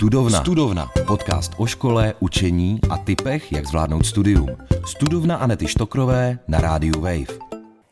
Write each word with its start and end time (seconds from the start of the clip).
Studovna. 0.00 0.40
Studovna. 0.40 0.90
Podcast 1.06 1.52
o 1.56 1.66
škole, 1.66 2.14
učení 2.20 2.80
a 2.90 2.98
typech, 2.98 3.52
jak 3.52 3.66
zvládnout 3.66 4.06
studium. 4.06 4.48
Studovna 4.86 5.36
Anety 5.36 5.68
Štokrové 5.68 6.38
na 6.48 6.60
rádiu 6.60 7.00
Wave. 7.00 7.38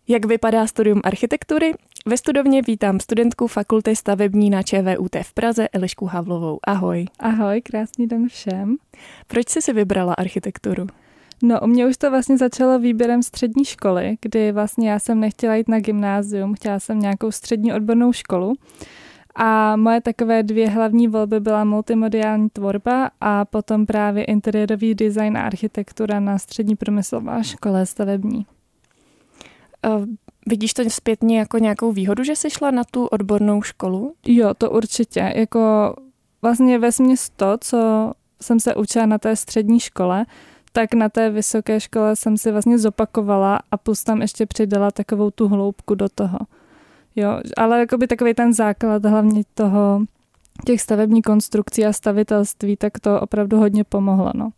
Jak 0.09 0.25
vypadá 0.25 0.67
studium 0.67 1.01
architektury? 1.05 1.75
Ve 2.07 2.17
studovně 2.17 2.63
vítám 2.63 3.01
studentku 3.01 3.47
fakulty 3.47 3.97
stavební 3.97 4.51
na 4.51 4.63
ČVUT 4.63 5.17
v 5.23 5.33
Praze 5.35 5.69
Elišku 5.69 6.07
Havlovou. 6.07 6.59
Ahoj. 6.65 7.07
Ahoj, 7.19 7.61
krásný 7.61 8.07
den 8.07 8.29
všem. 8.29 8.77
Proč 9.27 9.49
jsi 9.49 9.63
si 9.63 9.73
vybrala 9.73 10.15
architekturu? 10.15 10.87
No, 11.43 11.61
u 11.61 11.67
mě 11.67 11.87
už 11.87 11.97
to 11.97 12.11
vlastně 12.11 12.39
začalo 12.39 12.79
výběrem 12.79 13.23
střední 13.23 13.65
školy, 13.65 14.17
kdy 14.21 14.53
vlastně 14.53 14.91
já 14.91 14.99
jsem 14.99 15.21
nechtěla 15.21 15.55
jít 15.55 15.69
na 15.69 15.81
gymnázium, 15.81 16.55
chtěla 16.55 16.81
jsem 16.81 17.01
nějakou 17.01 17.31
střední 17.31 17.73
odbornou 17.73 18.13
školu. 18.13 18.55
A 19.41 19.77
moje 19.77 20.01
takové 20.01 20.43
dvě 20.43 20.69
hlavní 20.69 21.09
volby 21.09 21.41
byla 21.41 21.65
multimodiální 21.65 22.51
tvorba 22.51 23.11
a 23.21 23.45
potom 23.45 23.87
právě 23.87 24.25
interiérový 24.25 24.95
design 24.95 25.39
a 25.39 25.43
architektura 25.43 26.21
na 26.21 26.39
střední 26.39 26.77
průmyslová 26.77 27.43
škole 27.43 27.87
stavební. 27.87 28.47
Uh, 29.87 30.07
vidíš 30.47 30.75
to 30.75 30.91
zpětně 30.91 31.39
jako 31.39 31.59
nějakou 31.59 31.93
výhodu, 31.93 32.25
že 32.25 32.37
jsi 32.37 32.51
šla 32.51 32.71
na 32.71 32.85
tu 32.85 33.07
odbornou 33.07 33.63
školu? 33.63 34.15
Jo, 34.27 34.55
to 34.59 34.71
určitě. 34.71 35.33
Jako 35.37 35.95
vlastně 36.43 36.79
ve 36.79 36.91
to, 37.37 37.59
co 37.61 38.13
jsem 38.43 38.61
se 38.61 38.75
učila 38.75 39.07
na 39.07 39.19
té 39.19 39.37
střední 39.37 39.81
škole, 39.81 40.27
tak 40.73 40.95
na 40.95 41.09
té 41.09 41.31
vysoké 41.31 41.81
škole 41.81 42.17
jsem 42.17 42.37
si 42.37 42.53
vlastně 42.53 42.79
zopakovala 42.79 43.61
a 43.71 43.77
plus 43.77 44.05
tam 44.05 44.23
ještě 44.23 44.47
přidala 44.47 44.91
takovou 44.91 45.31
tu 45.31 45.49
hloubku 45.49 45.95
do 45.95 46.09
toho. 46.09 46.39
Jo, 47.17 47.41
ale 47.57 47.81
jakoby 47.81 48.07
takový 48.07 48.35
ten 48.35 48.53
základ 48.55 49.05
hlavně 49.05 49.43
toho, 49.55 50.01
těch 50.67 50.81
stavební 50.81 51.23
konstrukcí 51.23 51.87
a 51.87 51.93
stavitelství, 51.93 52.77
tak 52.77 52.99
to 52.99 53.21
opravdu 53.21 53.59
hodně 53.59 53.85
pomohlo. 53.85 54.33
No. 54.35 54.51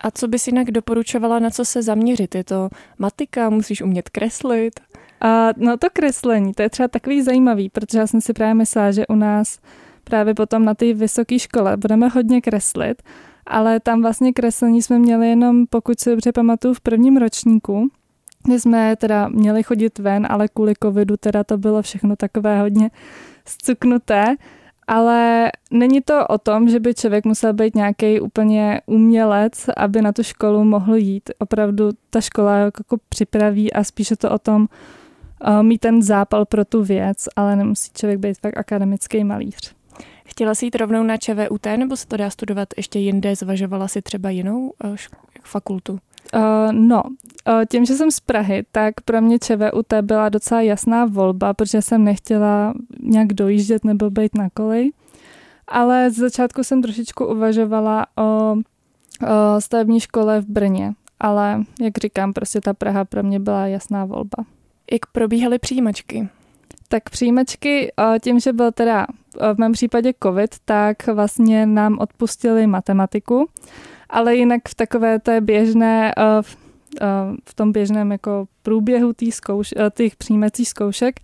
A 0.00 0.10
co 0.10 0.28
bys 0.28 0.46
jinak 0.46 0.70
doporučovala, 0.70 1.38
na 1.38 1.50
co 1.50 1.64
se 1.64 1.82
zaměřit? 1.82 2.34
Je 2.34 2.44
to 2.44 2.68
matika, 2.98 3.50
musíš 3.50 3.82
umět 3.82 4.08
kreslit? 4.08 4.80
A, 5.20 5.48
no 5.56 5.76
to 5.76 5.86
kreslení, 5.92 6.54
to 6.54 6.62
je 6.62 6.70
třeba 6.70 6.88
takový 6.88 7.22
zajímavý, 7.22 7.68
protože 7.68 7.98
já 7.98 8.06
jsem 8.06 8.20
si 8.20 8.32
právě 8.32 8.54
myslela, 8.54 8.90
že 8.90 9.06
u 9.06 9.14
nás 9.14 9.58
právě 10.04 10.34
potom 10.34 10.64
na 10.64 10.74
té 10.74 10.94
vysoké 10.94 11.38
škole 11.38 11.76
budeme 11.76 12.08
hodně 12.08 12.40
kreslit, 12.40 13.02
ale 13.46 13.80
tam 13.80 14.02
vlastně 14.02 14.32
kreslení 14.32 14.82
jsme 14.82 14.98
měli 14.98 15.28
jenom, 15.28 15.66
pokud 15.70 16.00
si 16.00 16.10
dobře 16.10 16.32
pamatuju, 16.32 16.74
v 16.74 16.80
prvním 16.80 17.16
ročníku, 17.16 17.88
kdy 18.46 18.60
jsme 18.60 18.96
teda 18.96 19.28
měli 19.28 19.62
chodit 19.62 19.98
ven, 19.98 20.26
ale 20.30 20.48
kvůli 20.48 20.74
covidu 20.82 21.16
teda 21.16 21.44
to 21.44 21.58
bylo 21.58 21.82
všechno 21.82 22.16
takové 22.16 22.60
hodně 22.60 22.90
zcuknuté. 23.44 24.36
Ale 24.88 25.50
není 25.70 26.00
to 26.00 26.26
o 26.26 26.38
tom, 26.38 26.68
že 26.68 26.80
by 26.80 26.94
člověk 26.94 27.24
musel 27.24 27.52
být 27.52 27.74
nějaký 27.74 28.20
úplně 28.20 28.80
umělec, 28.86 29.70
aby 29.76 30.02
na 30.02 30.12
tu 30.12 30.22
školu 30.22 30.64
mohl 30.64 30.96
jít. 30.96 31.30
Opravdu 31.38 31.90
ta 32.10 32.20
škola 32.20 32.56
jako 32.56 32.96
připraví 33.08 33.72
a 33.72 33.84
spíše 33.84 34.16
to 34.16 34.30
o 34.30 34.38
tom 34.38 34.62
uh, 34.62 35.62
mít 35.62 35.78
ten 35.78 36.02
zápal 36.02 36.44
pro 36.44 36.64
tu 36.64 36.84
věc, 36.84 37.28
ale 37.36 37.56
nemusí 37.56 37.90
člověk 37.94 38.18
být 38.18 38.38
fakt 38.38 38.58
akademický 38.58 39.24
malíř. 39.24 39.74
Chtěla 40.24 40.54
jsi 40.54 40.66
jít 40.66 40.76
rovnou 40.76 41.02
na 41.02 41.16
ČVUT 41.16 41.66
nebo 41.76 41.96
se 41.96 42.06
to 42.06 42.16
dá 42.16 42.30
studovat 42.30 42.68
ještě 42.76 42.98
jinde? 42.98 43.36
Zvažovala 43.36 43.88
si 43.88 44.02
třeba 44.02 44.30
jinou 44.30 44.72
uh, 44.84 44.96
fakultu? 45.42 45.98
Uh, 46.34 46.72
no, 46.72 47.02
uh, 47.04 47.64
tím, 47.70 47.84
že 47.84 47.94
jsem 47.94 48.10
z 48.10 48.20
Prahy, 48.20 48.64
tak 48.72 49.00
pro 49.04 49.20
mě 49.20 49.38
ČVUT 49.38 49.94
byla 50.00 50.28
docela 50.28 50.60
jasná 50.60 51.04
volba, 51.04 51.54
protože 51.54 51.82
jsem 51.82 52.04
nechtěla 52.04 52.74
nějak 53.00 53.32
dojíždět 53.32 53.84
nebo 53.84 54.10
být 54.10 54.34
na 54.34 54.50
kolej. 54.50 54.92
Ale 55.68 56.10
z 56.10 56.16
začátku 56.16 56.64
jsem 56.64 56.82
trošičku 56.82 57.26
uvažovala 57.26 58.06
o, 58.18 58.22
o 58.22 58.56
stavební 59.58 60.00
škole 60.00 60.40
v 60.40 60.46
Brně. 60.46 60.92
Ale 61.20 61.62
jak 61.80 61.98
říkám, 61.98 62.32
prostě 62.32 62.60
ta 62.60 62.74
Praha 62.74 63.04
pro 63.04 63.22
mě 63.22 63.40
byla 63.40 63.66
jasná 63.66 64.04
volba. 64.04 64.44
Jak 64.92 65.06
probíhaly 65.12 65.58
přijímačky? 65.58 66.28
Tak 66.88 67.10
přijímačky, 67.10 67.92
tím, 68.22 68.40
že 68.40 68.52
byl 68.52 68.72
teda 68.72 69.06
v 69.54 69.58
mém 69.58 69.72
případě 69.72 70.12
covid, 70.22 70.54
tak 70.64 71.06
vlastně 71.06 71.66
nám 71.66 71.98
odpustili 71.98 72.66
matematiku 72.66 73.48
ale 74.10 74.36
jinak 74.36 74.68
v 74.68 74.74
takové 74.74 75.18
té 75.18 75.40
běžné, 75.40 76.12
eh, 76.16 76.42
v, 76.42 76.56
eh, 77.00 77.06
v 77.44 77.54
tom 77.54 77.72
běžném 77.72 78.12
jako 78.12 78.46
průběhu 78.62 79.12
zkouš, 79.30 79.74
eh, 79.76 79.90
těch 79.94 80.16
přijímacích 80.16 80.68
zkoušek, 80.68 81.20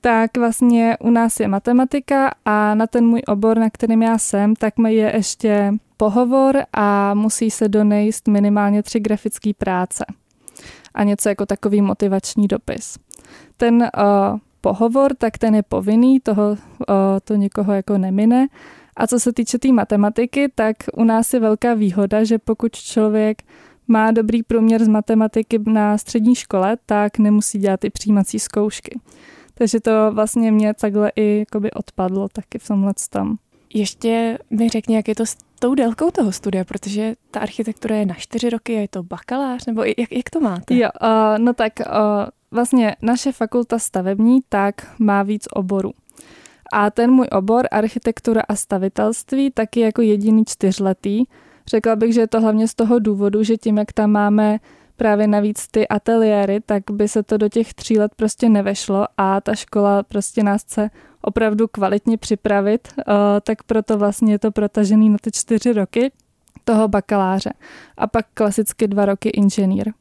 tak 0.00 0.36
vlastně 0.36 0.96
u 1.00 1.10
nás 1.10 1.40
je 1.40 1.48
matematika 1.48 2.30
a 2.44 2.74
na 2.74 2.86
ten 2.86 3.06
můj 3.06 3.22
obor, 3.28 3.58
na 3.58 3.70
kterým 3.70 4.02
já 4.02 4.18
jsem, 4.18 4.56
tak 4.56 4.74
je 4.88 5.12
ještě 5.16 5.72
pohovor 5.96 6.62
a 6.72 7.14
musí 7.14 7.50
se 7.50 7.68
donejst 7.68 8.28
minimálně 8.28 8.82
tři 8.82 9.00
grafické 9.00 9.50
práce 9.58 10.04
a 10.94 11.04
něco 11.04 11.28
jako 11.28 11.46
takový 11.46 11.82
motivační 11.82 12.48
dopis. 12.48 12.98
Ten 13.56 13.74
uh, 13.74 14.38
pohovor, 14.60 15.14
tak 15.14 15.38
ten 15.38 15.54
je 15.54 15.62
povinný, 15.62 16.20
toho 16.20 16.50
uh, 16.50 16.56
to 17.24 17.34
někoho 17.34 17.72
jako 17.72 17.98
nemine 17.98 18.48
a 18.96 19.06
co 19.06 19.20
se 19.20 19.32
týče 19.32 19.58
té 19.58 19.68
tý 19.68 19.72
matematiky, 19.72 20.52
tak 20.54 20.76
u 20.96 21.04
nás 21.04 21.34
je 21.34 21.40
velká 21.40 21.74
výhoda, 21.74 22.24
že 22.24 22.38
pokud 22.38 22.76
člověk 22.76 23.42
má 23.88 24.10
dobrý 24.10 24.42
průměr 24.42 24.84
z 24.84 24.88
matematiky 24.88 25.58
na 25.66 25.98
střední 25.98 26.34
škole, 26.34 26.76
tak 26.86 27.18
nemusí 27.18 27.58
dělat 27.58 27.84
i 27.84 27.90
přijímací 27.90 28.38
zkoušky. 28.38 29.00
Takže 29.54 29.80
to 29.80 29.90
vlastně 30.12 30.52
mě 30.52 30.74
takhle 30.74 31.12
i 31.16 31.38
jakoby 31.38 31.70
odpadlo 31.70 32.28
taky 32.28 32.58
v 32.58 32.66
tomhle 32.66 32.92
tam. 33.10 33.36
Ještě 33.74 34.38
mi 34.50 34.68
řekni, 34.68 34.96
jak 34.96 35.08
je 35.08 35.14
to 35.14 35.26
s 35.26 35.36
tou 35.58 35.74
délkou 35.74 36.10
toho 36.10 36.32
studia, 36.32 36.64
protože 36.64 37.14
ta 37.30 37.40
architektura 37.40 37.96
je 37.96 38.06
na 38.06 38.14
čtyři 38.14 38.50
roky 38.50 38.76
a 38.76 38.80
je 38.80 38.88
to 38.88 39.02
bakalář, 39.02 39.66
nebo 39.66 39.84
jak, 39.84 40.12
jak 40.12 40.30
to 40.30 40.40
máte? 40.40 40.74
Jo, 40.74 40.88
uh, 41.02 41.38
no 41.38 41.54
tak 41.54 41.72
uh, 41.80 41.86
vlastně 42.50 42.96
naše 43.02 43.32
fakulta 43.32 43.78
stavební 43.78 44.40
tak 44.48 44.94
má 44.98 45.22
víc 45.22 45.44
oborů. 45.52 45.92
A 46.72 46.90
ten 46.90 47.10
můj 47.10 47.26
obor, 47.32 47.68
architektura 47.70 48.42
a 48.48 48.56
stavitelství, 48.56 49.50
taky 49.50 49.80
jako 49.80 50.02
jediný 50.02 50.44
čtyřletý. 50.44 51.24
Řekla 51.66 51.96
bych, 51.96 52.14
že 52.14 52.20
je 52.20 52.26
to 52.26 52.40
hlavně 52.40 52.68
z 52.68 52.74
toho 52.74 52.98
důvodu, 52.98 53.42
že 53.42 53.56
tím, 53.56 53.78
jak 53.78 53.92
tam 53.92 54.10
máme 54.10 54.58
právě 54.96 55.26
navíc 55.26 55.68
ty 55.68 55.88
ateliéry, 55.88 56.60
tak 56.66 56.82
by 56.90 57.08
se 57.08 57.22
to 57.22 57.36
do 57.36 57.48
těch 57.48 57.74
tří 57.74 57.98
let 57.98 58.12
prostě 58.16 58.48
nevešlo 58.48 59.06
a 59.16 59.40
ta 59.40 59.54
škola 59.54 60.02
prostě 60.02 60.42
nás 60.42 60.62
chce 60.62 60.90
opravdu 61.22 61.68
kvalitně 61.68 62.18
připravit, 62.18 62.88
eh, 62.98 63.02
tak 63.40 63.62
proto 63.62 63.98
vlastně 63.98 64.32
je 64.34 64.38
to 64.38 64.50
protažený 64.50 65.10
na 65.10 65.16
ty 65.20 65.30
čtyři 65.30 65.72
roky 65.72 66.12
toho 66.64 66.88
bakaláře 66.88 67.52
a 67.96 68.06
pak 68.06 68.26
klasicky 68.34 68.88
dva 68.88 69.04
roky 69.04 69.28
inženýr. 69.28 69.92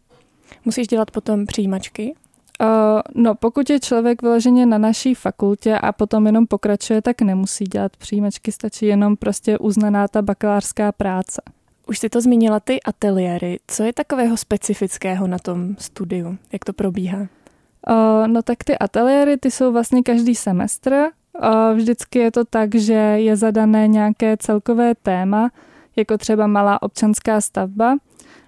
Musíš 0.65 0.87
dělat 0.87 1.11
potom 1.11 1.45
přijímačky? 1.45 2.15
Uh, 2.61 3.01
no, 3.15 3.35
pokud 3.35 3.69
je 3.69 3.79
člověk 3.79 4.21
vyloženě 4.21 4.65
na 4.65 4.77
naší 4.77 5.15
fakultě 5.15 5.77
a 5.77 5.91
potom 5.91 6.25
jenom 6.25 6.47
pokračuje, 6.47 7.01
tak 7.01 7.21
nemusí 7.21 7.63
dělat 7.63 7.97
přijímačky, 7.97 8.51
stačí 8.51 8.85
jenom 8.85 9.17
prostě 9.17 9.57
uznaná 9.57 10.07
ta 10.07 10.21
bakalářská 10.21 10.91
práce. 10.91 11.41
Už 11.87 11.99
jsi 11.99 12.09
to 12.09 12.21
zmínila 12.21 12.59
ty 12.59 12.83
ateliéry. 12.83 13.59
Co 13.67 13.83
je 13.83 13.93
takového 13.93 14.37
specifického 14.37 15.27
na 15.27 15.39
tom 15.39 15.75
studiu? 15.79 16.37
Jak 16.53 16.65
to 16.65 16.73
probíhá? 16.73 17.19
Uh, 17.19 18.27
no 18.27 18.41
tak 18.41 18.63
ty 18.63 18.77
ateliéry, 18.77 19.37
ty 19.37 19.51
jsou 19.51 19.71
vlastně 19.71 20.03
každý 20.03 20.35
semestr. 20.35 20.93
Uh, 20.93 21.75
vždycky 21.75 22.19
je 22.19 22.31
to 22.31 22.45
tak, 22.45 22.75
že 22.75 22.93
je 22.93 23.37
zadané 23.37 23.87
nějaké 23.87 24.37
celkové 24.37 24.95
téma, 24.95 25.51
jako 25.95 26.17
třeba 26.17 26.47
malá 26.47 26.81
občanská 26.81 27.41
stavba, 27.41 27.97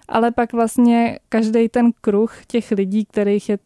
ale 0.08 0.30
pak 0.30 0.52
vlastně 0.52 1.18
každý 1.28 1.68
ten 1.68 1.90
kruh 2.00 2.46
těch 2.46 2.70
lidí, 2.70 3.04
kterých 3.04 3.48
je 3.48 3.58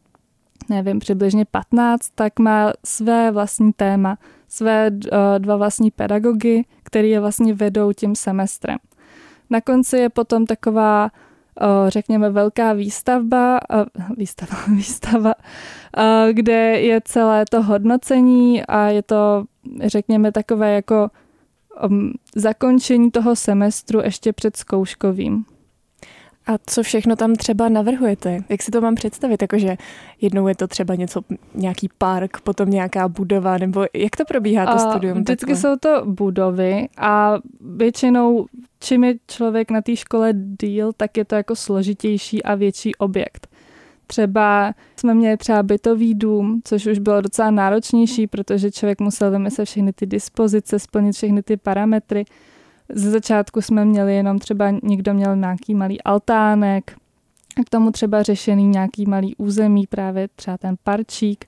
nevím, 0.68 0.98
přibližně 0.98 1.44
15, 1.44 2.10
tak 2.14 2.38
má 2.38 2.72
své 2.84 3.30
vlastní 3.30 3.72
téma, 3.72 4.18
své 4.48 4.90
uh, 4.90 5.18
dva 5.38 5.56
vlastní 5.56 5.90
pedagogy, 5.90 6.64
který 6.82 7.10
je 7.10 7.20
vlastně 7.20 7.54
vedou 7.54 7.92
tím 7.92 8.14
semestrem. 8.14 8.76
Na 9.50 9.60
konci 9.60 9.96
je 9.98 10.08
potom 10.08 10.46
taková, 10.46 11.10
uh, 11.60 11.88
řekněme, 11.88 12.30
velká 12.30 12.72
výstavba, 12.72 13.60
uh, 13.74 14.16
výstava, 14.16 14.56
výstava 14.68 15.34
kde 16.32 16.80
je 16.80 17.00
celé 17.04 17.44
to 17.50 17.62
hodnocení 17.62 18.66
a 18.66 18.86
je 18.86 19.02
to, 19.02 19.44
řekněme, 19.84 20.32
takové 20.32 20.74
jako 20.74 21.10
um, 21.88 22.12
zakončení 22.34 23.10
toho 23.10 23.36
semestru 23.36 24.00
ještě 24.00 24.32
před 24.32 24.56
zkouškovým. 24.56 25.44
A 26.46 26.52
co 26.66 26.82
všechno 26.82 27.16
tam 27.16 27.34
třeba 27.34 27.68
navrhujete? 27.68 28.40
Jak 28.48 28.62
si 28.62 28.70
to 28.70 28.80
mám 28.80 28.94
představit? 28.94 29.42
Jakože 29.42 29.76
jednou 30.20 30.48
je 30.48 30.54
to 30.54 30.66
třeba 30.66 30.94
něco, 30.94 31.20
nějaký 31.54 31.88
park, 31.98 32.40
potom 32.40 32.70
nějaká 32.70 33.08
budova, 33.08 33.58
nebo 33.58 33.86
jak 33.94 34.16
to 34.16 34.24
probíhá 34.24 34.66
to 34.66 34.72
a 34.72 34.78
studium? 34.78 35.18
Vždycky 35.18 35.36
takhle? 35.36 35.56
jsou 35.56 35.76
to 35.76 36.02
budovy 36.04 36.88
a 36.96 37.34
většinou, 37.60 38.46
čím 38.80 39.04
je 39.04 39.14
člověk 39.26 39.70
na 39.70 39.82
té 39.82 39.96
škole 39.96 40.32
díl, 40.60 40.92
tak 40.96 41.16
je 41.16 41.24
to 41.24 41.34
jako 41.34 41.56
složitější 41.56 42.42
a 42.42 42.54
větší 42.54 42.94
objekt. 42.94 43.48
Třeba 44.06 44.74
jsme 44.96 45.14
měli 45.14 45.36
třeba 45.36 45.62
bytový 45.62 46.14
dům, 46.14 46.60
což 46.64 46.86
už 46.86 46.98
bylo 46.98 47.20
docela 47.20 47.50
náročnější, 47.50 48.26
protože 48.26 48.70
člověk 48.70 49.00
musel 49.00 49.30
vymyslet 49.30 49.64
všechny 49.64 49.92
ty 49.92 50.06
dispozice, 50.06 50.78
splnit 50.78 51.12
všechny 51.12 51.42
ty 51.42 51.56
parametry. 51.56 52.24
Ze 52.88 53.10
začátku 53.10 53.62
jsme 53.62 53.84
měli 53.84 54.16
jenom 54.16 54.38
třeba 54.38 54.70
někdo 54.82 55.14
měl 55.14 55.36
nějaký 55.36 55.74
malý 55.74 56.02
altánek, 56.02 56.96
k 57.66 57.70
tomu 57.70 57.90
třeba 57.90 58.22
řešený 58.22 58.66
nějaký 58.66 59.06
malý 59.06 59.36
území, 59.36 59.86
právě 59.86 60.28
třeba 60.36 60.58
ten 60.58 60.76
parčík, 60.84 61.44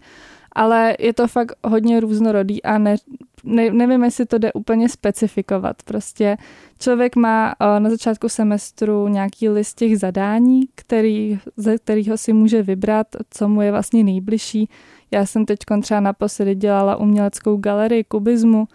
ale 0.52 0.96
je 0.98 1.12
to 1.12 1.28
fakt 1.28 1.52
hodně 1.64 2.00
různorodý 2.00 2.62
a 2.62 2.78
ne, 2.78 2.96
ne, 3.44 3.70
nevím, 3.70 4.04
jestli 4.04 4.26
to 4.26 4.38
jde 4.38 4.52
úplně 4.52 4.88
specifikovat. 4.88 5.82
Prostě 5.82 6.36
člověk 6.78 7.16
má 7.16 7.54
eh, 7.60 7.80
na 7.80 7.90
začátku 7.90 8.28
semestru 8.28 9.08
nějaký 9.08 9.48
list 9.48 9.78
těch 9.78 9.98
zadání, 9.98 10.62
který, 10.74 11.38
ze 11.56 11.78
kterého 11.78 12.16
si 12.18 12.32
může 12.32 12.62
vybrat, 12.62 13.06
co 13.30 13.48
mu 13.48 13.62
je 13.62 13.70
vlastně 13.70 14.04
nejbližší. 14.04 14.68
Já 15.10 15.26
jsem 15.26 15.46
teď 15.46 15.58
třeba 15.82 16.00
naposledy 16.00 16.54
dělala 16.54 16.96
uměleckou 16.96 17.56
galerii 17.56 18.04
kubismu. 18.04 18.68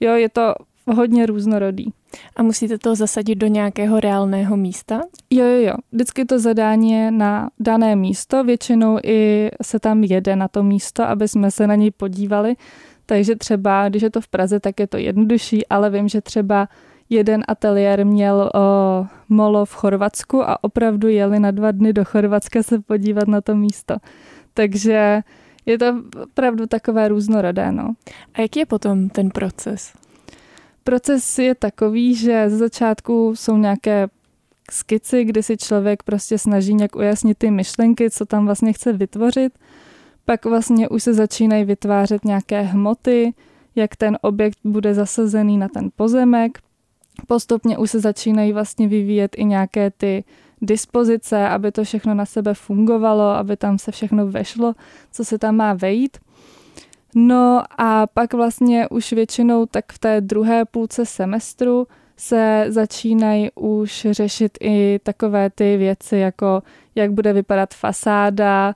Jo, 0.00 0.14
je 0.14 0.28
to 0.28 0.54
hodně 0.86 1.26
různorodý. 1.26 1.86
A 2.36 2.42
musíte 2.42 2.78
to 2.78 2.94
zasadit 2.94 3.34
do 3.34 3.46
nějakého 3.46 4.00
reálného 4.00 4.56
místa? 4.56 5.00
Jo, 5.30 5.44
jo, 5.44 5.60
jo. 5.60 5.74
Vždycky 5.92 6.24
to 6.24 6.38
zadání 6.38 6.90
je 6.90 7.10
na 7.10 7.50
dané 7.60 7.96
místo, 7.96 8.44
většinou 8.44 8.98
i 9.04 9.50
se 9.62 9.80
tam 9.80 10.04
jede 10.04 10.36
na 10.36 10.48
to 10.48 10.62
místo, 10.62 11.02
aby 11.02 11.28
jsme 11.28 11.50
se 11.50 11.66
na 11.66 11.74
něj 11.74 11.90
podívali. 11.90 12.56
Takže 13.06 13.36
třeba, 13.36 13.88
když 13.88 14.02
je 14.02 14.10
to 14.10 14.20
v 14.20 14.28
Praze, 14.28 14.60
tak 14.60 14.80
je 14.80 14.86
to 14.86 14.96
jednodušší, 14.96 15.66
ale 15.66 15.90
vím, 15.90 16.08
že 16.08 16.20
třeba 16.20 16.68
jeden 17.10 17.44
ateliér 17.48 18.06
měl 18.06 18.50
o, 18.54 18.60
molo 19.28 19.64
v 19.64 19.74
Chorvatsku 19.74 20.42
a 20.42 20.64
opravdu 20.64 21.08
jeli 21.08 21.40
na 21.40 21.50
dva 21.50 21.72
dny 21.72 21.92
do 21.92 22.04
Chorvatska 22.04 22.62
se 22.62 22.80
podívat 22.80 23.28
na 23.28 23.40
to 23.40 23.54
místo. 23.54 23.96
Takže 24.54 25.20
je 25.66 25.78
to 25.78 26.02
opravdu 26.22 26.66
takové 26.66 27.08
různorodé. 27.08 27.72
No. 27.72 27.94
A 28.34 28.40
jaký 28.40 28.58
je 28.60 28.66
potom 28.66 29.08
ten 29.08 29.30
proces? 29.30 29.92
Proces 30.84 31.38
je 31.38 31.54
takový, 31.54 32.14
že 32.14 32.50
ze 32.50 32.56
začátku 32.56 33.36
jsou 33.36 33.56
nějaké 33.56 34.08
skici, 34.70 35.24
kdy 35.24 35.42
si 35.42 35.56
člověk 35.56 36.02
prostě 36.02 36.38
snaží 36.38 36.74
nějak 36.74 36.96
ujasnit 36.96 37.38
ty 37.38 37.50
myšlenky, 37.50 38.10
co 38.10 38.26
tam 38.26 38.46
vlastně 38.46 38.72
chce 38.72 38.92
vytvořit. 38.92 39.58
Pak 40.24 40.44
vlastně 40.44 40.88
už 40.88 41.02
se 41.02 41.14
začínají 41.14 41.64
vytvářet 41.64 42.24
nějaké 42.24 42.62
hmoty, 42.62 43.34
jak 43.74 43.96
ten 43.96 44.18
objekt 44.22 44.58
bude 44.64 44.94
zasazený 44.94 45.58
na 45.58 45.68
ten 45.68 45.90
pozemek. 45.96 46.58
Postupně 47.26 47.78
už 47.78 47.90
se 47.90 48.00
začínají 48.00 48.52
vlastně 48.52 48.88
vyvíjet 48.88 49.34
i 49.38 49.44
nějaké 49.44 49.90
ty 49.90 50.24
dispozice, 50.62 51.48
aby 51.48 51.72
to 51.72 51.84
všechno 51.84 52.14
na 52.14 52.26
sebe 52.26 52.54
fungovalo, 52.54 53.24
aby 53.24 53.56
tam 53.56 53.78
se 53.78 53.92
všechno 53.92 54.26
vešlo, 54.26 54.74
co 55.12 55.24
se 55.24 55.38
tam 55.38 55.56
má 55.56 55.72
vejít. 55.72 56.18
No 57.14 57.62
a 57.78 58.06
pak 58.06 58.34
vlastně 58.34 58.88
už 58.88 59.12
většinou 59.12 59.66
tak 59.66 59.92
v 59.92 59.98
té 59.98 60.20
druhé 60.20 60.64
půlce 60.64 61.06
semestru 61.06 61.86
se 62.16 62.66
začínají 62.68 63.50
už 63.54 64.06
řešit 64.10 64.58
i 64.60 65.00
takové 65.02 65.50
ty 65.50 65.76
věci, 65.76 66.16
jako 66.16 66.62
jak 66.94 67.12
bude 67.12 67.32
vypadat 67.32 67.74
fasáda, 67.74 68.74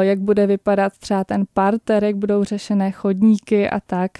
jak 0.00 0.18
bude 0.20 0.46
vypadat 0.46 0.92
třeba 0.98 1.24
ten 1.24 1.44
parter, 1.54 2.04
jak 2.04 2.16
budou 2.16 2.44
řešené 2.44 2.90
chodníky 2.90 3.70
a 3.70 3.80
tak. 3.80 4.10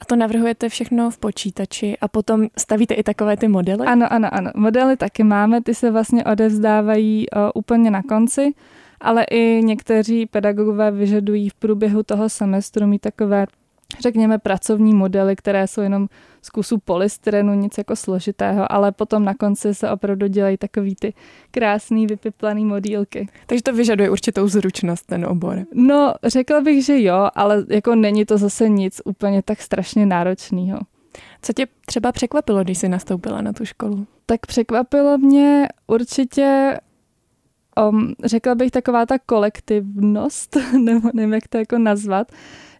A 0.00 0.04
to 0.04 0.16
navrhujete 0.16 0.68
všechno 0.68 1.10
v 1.10 1.18
počítači 1.18 1.98
a 2.00 2.08
potom 2.08 2.46
stavíte 2.58 2.94
i 2.94 3.02
takové 3.02 3.36
ty 3.36 3.48
modely? 3.48 3.86
Ano, 3.86 4.12
ano, 4.12 4.28
ano. 4.34 4.50
Modely 4.56 4.96
taky 4.96 5.24
máme, 5.24 5.62
ty 5.62 5.74
se 5.74 5.90
vlastně 5.90 6.24
odevzdávají 6.24 7.26
úplně 7.54 7.90
na 7.90 8.02
konci 8.02 8.54
ale 9.00 9.24
i 9.24 9.62
někteří 9.64 10.26
pedagogové 10.26 10.90
vyžadují 10.90 11.48
v 11.48 11.54
průběhu 11.54 12.02
toho 12.02 12.28
semestru 12.28 12.86
mít 12.86 13.00
takové 13.00 13.46
řekněme, 14.00 14.38
pracovní 14.38 14.94
modely, 14.94 15.36
které 15.36 15.66
jsou 15.66 15.80
jenom 15.80 16.08
z 16.42 16.50
kusu 16.50 16.78
polystyrenu, 16.78 17.54
nic 17.54 17.78
jako 17.78 17.96
složitého, 17.96 18.72
ale 18.72 18.92
potom 18.92 19.24
na 19.24 19.34
konci 19.34 19.74
se 19.74 19.90
opravdu 19.90 20.26
dělají 20.26 20.56
takový 20.56 20.94
ty 20.94 21.14
krásný 21.50 22.06
vypiplaný 22.06 22.64
modílky. 22.64 23.28
Takže 23.46 23.62
to 23.62 23.72
vyžaduje 23.72 24.10
určitou 24.10 24.48
zručnost, 24.48 25.06
ten 25.06 25.26
obor. 25.26 25.64
No, 25.74 26.14
řekla 26.24 26.60
bych, 26.60 26.84
že 26.84 27.02
jo, 27.02 27.28
ale 27.34 27.64
jako 27.68 27.94
není 27.94 28.24
to 28.24 28.38
zase 28.38 28.68
nic 28.68 29.00
úplně 29.04 29.42
tak 29.42 29.62
strašně 29.62 30.06
náročného. 30.06 30.78
Co 31.42 31.52
tě 31.52 31.66
třeba 31.86 32.12
překvapilo, 32.12 32.64
když 32.64 32.78
jsi 32.78 32.88
nastoupila 32.88 33.42
na 33.42 33.52
tu 33.52 33.64
školu? 33.64 34.06
Tak 34.26 34.46
překvapilo 34.46 35.18
mě 35.18 35.68
určitě 35.86 36.78
um, 37.88 38.14
řekla 38.24 38.54
bych 38.54 38.70
taková 38.70 39.06
ta 39.06 39.18
kolektivnost, 39.18 40.56
nebo 40.84 41.10
nevím, 41.14 41.32
jak 41.32 41.48
to 41.48 41.58
jako 41.58 41.78
nazvat, 41.78 42.32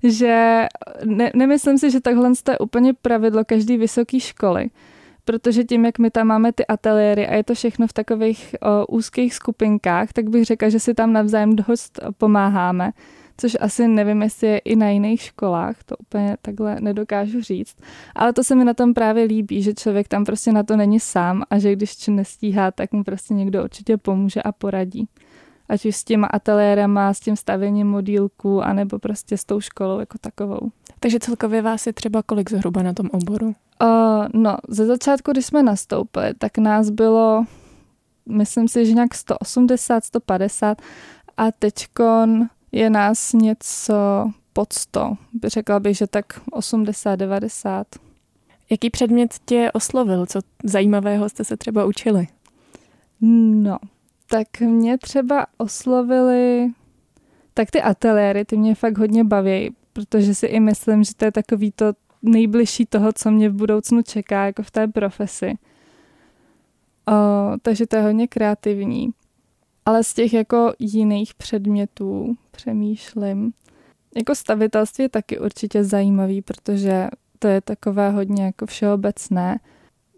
že 0.03 0.67
ne, 1.05 1.31
nemyslím 1.35 1.79
si, 1.79 1.91
že 1.91 2.01
takhle 2.01 2.33
je 2.51 2.59
úplně 2.59 2.95
pravidlo 2.95 3.45
každý 3.45 3.77
vysoké 3.77 4.21
školy, 4.21 4.71
protože 5.25 5.65
tím, 5.65 5.85
jak 5.85 5.99
my 5.99 6.11
tam 6.11 6.27
máme 6.27 6.53
ty 6.53 6.67
ateliéry 6.67 7.27
a 7.27 7.35
je 7.35 7.45
to 7.45 7.55
všechno 7.55 7.87
v 7.87 7.93
takových 7.93 8.57
o, 8.63 8.87
úzkých 8.87 9.35
skupinkách, 9.35 10.13
tak 10.13 10.29
bych 10.31 10.45
řekla, 10.45 10.69
že 10.69 10.81
si 10.81 10.95
tam 10.95 11.13
navzájem 11.13 11.57
dost 11.57 12.01
pomáháme 12.19 12.91
což 13.41 13.57
asi 13.61 13.89
nevím, 13.89 14.23
jestli 14.23 14.47
je 14.47 14.59
i 14.59 14.77
na 14.77 14.89
jiných 14.89 15.23
školách, 15.23 15.83
to 15.85 15.97
úplně 15.97 16.37
takhle 16.43 16.77
nedokážu 16.81 17.41
říct. 17.41 17.77
Ale 18.15 18.33
to 18.33 18.45
se 18.45 18.55
mi 18.55 18.65
na 18.65 18.75
tom 18.75 18.95
právě 18.95 19.25
líbí, 19.25 19.63
že 19.63 19.75
člověk 19.75 20.09
tam 20.09 20.25
prostě 20.25 20.53
na 20.53 20.63
to 20.63 20.77
není 20.77 21.01
sám 21.01 21.43
a 21.51 21.59
že 21.59 21.73
když 21.73 21.97
či 21.97 22.11
nestíhá, 22.11 22.71
tak 22.71 22.93
mu 22.93 23.05
prostě 23.05 23.35
někdo 23.35 23.65
určitě 23.65 23.97
pomůže 23.97 24.43
a 24.43 24.53
poradí. 24.53 25.09
Ať 25.69 25.87
už 25.87 25.97
s 25.97 26.05
těma 26.05 26.27
ateliérama, 26.27 27.15
s 27.15 27.21
tím 27.21 27.37
stavěním 27.37 27.87
modílků, 27.87 28.63
anebo 28.63 28.99
prostě 28.99 29.37
s 29.37 29.45
tou 29.45 29.61
školou 29.61 30.01
jako 30.01 30.19
takovou. 30.21 30.71
Takže 31.01 31.19
celkově 31.19 31.63
vás 31.63 31.87
je 31.87 31.93
třeba 31.93 32.23
kolik 32.23 32.51
zhruba 32.51 32.83
na 32.83 32.93
tom 32.93 33.09
oboru? 33.13 33.47
Uh, 33.83 34.27
no, 34.35 34.57
ze 34.69 34.87
začátku, 34.87 35.33
když 35.33 35.47
jsme 35.47 35.63
nastoupili, 35.63 36.35
tak 36.39 36.59
nás 36.59 36.91
bylo, 36.91 37.45
myslím 38.29 38.69
si, 38.69 38.87
že 38.87 38.93
nějak 38.93 39.15
180, 39.15 40.05
150 40.05 40.83
a 41.37 41.53
teďkon 41.53 42.49
je 42.73 42.91
nás 42.91 43.33
něco 43.33 43.95
pod 44.53 44.73
100. 44.73 45.17
Řekla 45.45 45.81
bych, 45.81 45.97
že 45.97 46.07
tak 46.07 46.41
80-90. 46.53 47.85
Jaký 48.71 48.91
předmět 48.91 49.35
tě 49.45 49.71
oslovil? 49.73 50.27
Co 50.27 50.41
zajímavého 50.65 51.29
jste 51.29 51.45
se 51.45 51.57
třeba 51.57 51.85
učili? 51.85 52.27
No, 53.21 53.79
tak 54.31 54.61
mě 54.61 54.99
třeba 54.99 55.47
oslovili 55.57 56.71
tak 57.55 57.71
ty 57.71 57.83
ateliéry, 57.83 58.45
ty 58.45 58.57
mě 58.57 58.75
fakt 58.75 58.99
hodně 58.99 59.25
baví, 59.25 59.75
protože 59.93 60.35
si 60.35 60.47
i 60.47 60.61
myslím, 60.61 61.05
že 61.05 61.15
to 61.15 61.25
je 61.25 61.33
takový 61.33 61.73
to 61.73 61.93
nejbližší 62.23 62.87
toho, 62.87 63.13
co 63.13 63.31
mě 63.31 63.49
v 63.49 63.55
budoucnu 63.55 64.03
čeká, 64.03 64.47
jako 64.47 64.63
v 64.63 64.71
té 64.71 64.89
profesi. 64.89 65.55
O, 67.09 67.13
takže 67.63 67.87
to 67.87 67.97
je 67.97 68.03
hodně 68.03 68.29
kreativní. 68.29 69.11
Ale 69.89 70.05
z 70.05 70.15
těch 70.15 70.33
jako 70.33 70.73
jiných 70.79 71.35
předmětů 71.35 72.37
přemýšlím. 72.51 73.53
Jako 74.17 74.35
stavitelství 74.35 75.03
je 75.05 75.09
taky 75.09 75.39
určitě 75.39 75.85
zajímavý, 75.85 76.43
protože 76.43 77.09
to 77.39 77.49
je 77.49 77.61
takové 77.61 78.11
hodně 78.11 78.45
jako 78.45 78.67
všeobecné. 78.67 79.59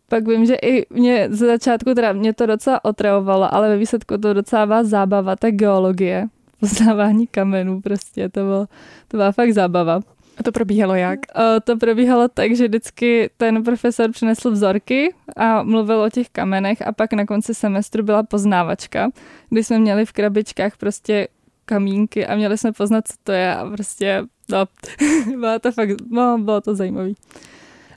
Pak 0.08 0.28
vím, 0.28 0.46
že 0.46 0.54
i 0.54 0.86
mě 0.94 1.28
ze 1.30 1.46
začátku 1.46 1.94
teda 1.94 2.12
mě 2.12 2.32
to 2.34 2.46
docela 2.46 2.84
otravovalo, 2.84 3.54
ale 3.54 3.68
ve 3.68 3.76
výsledku 3.78 4.18
to 4.18 4.34
docela 4.34 4.66
byla 4.66 4.84
zábava, 4.84 5.36
ta 5.36 5.50
geologie, 5.50 6.28
poznávání 6.60 7.26
kamenů 7.26 7.80
prostě, 7.80 8.28
to, 8.28 8.40
bylo, 8.40 8.66
to 9.08 9.16
byla 9.16 9.32
fakt 9.32 9.52
zábava. 9.52 10.00
A 10.40 10.42
to 10.42 10.52
probíhalo 10.52 10.94
jak? 10.94 11.20
O, 11.34 11.60
to 11.60 11.76
probíhalo 11.76 12.28
tak, 12.28 12.56
že 12.56 12.68
vždycky 12.68 13.30
ten 13.36 13.64
profesor 13.64 14.12
přinesl 14.12 14.50
vzorky 14.50 15.14
a 15.36 15.62
mluvil 15.62 16.00
o 16.00 16.10
těch 16.10 16.28
kamenech 16.28 16.86
a 16.86 16.92
pak 16.92 17.12
na 17.12 17.26
konci 17.26 17.54
semestru 17.54 18.02
byla 18.02 18.22
poznávačka, 18.22 19.10
kdy 19.50 19.64
jsme 19.64 19.78
měli 19.78 20.06
v 20.06 20.12
krabičkách 20.12 20.76
prostě 20.76 21.28
kamínky 21.64 22.26
a 22.26 22.36
měli 22.36 22.58
jsme 22.58 22.72
poznat, 22.72 23.08
co 23.08 23.14
to 23.24 23.32
je 23.32 23.56
a 23.56 23.70
prostě, 23.70 24.22
no, 24.50 24.64
bylo 25.40 25.58
to 25.58 25.72
fakt, 25.72 25.90
no, 26.10 26.38
bylo 26.38 26.60
to 26.60 26.74
zajímavé. 26.74 27.10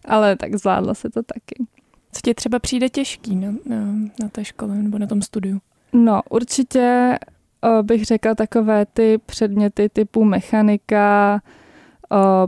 Ale 0.05 0.35
tak 0.35 0.55
zvládlo 0.55 0.95
se 0.95 1.09
to 1.09 1.23
taky. 1.23 1.65
Co 2.11 2.21
ti 2.23 2.33
třeba 2.33 2.59
přijde 2.59 2.89
těžký 2.89 3.35
na, 3.35 3.51
na, 3.65 3.85
na 4.21 4.29
té 4.31 4.45
škole 4.45 4.75
nebo 4.75 4.97
na 4.97 5.07
tom 5.07 5.21
studiu? 5.21 5.59
No, 5.93 6.21
určitě 6.29 7.17
o, 7.61 7.83
bych 7.83 8.05
řekla 8.05 8.35
takové 8.35 8.85
ty 8.85 9.17
předměty 9.25 9.89
typu 9.89 10.23
mechanika, 10.23 11.41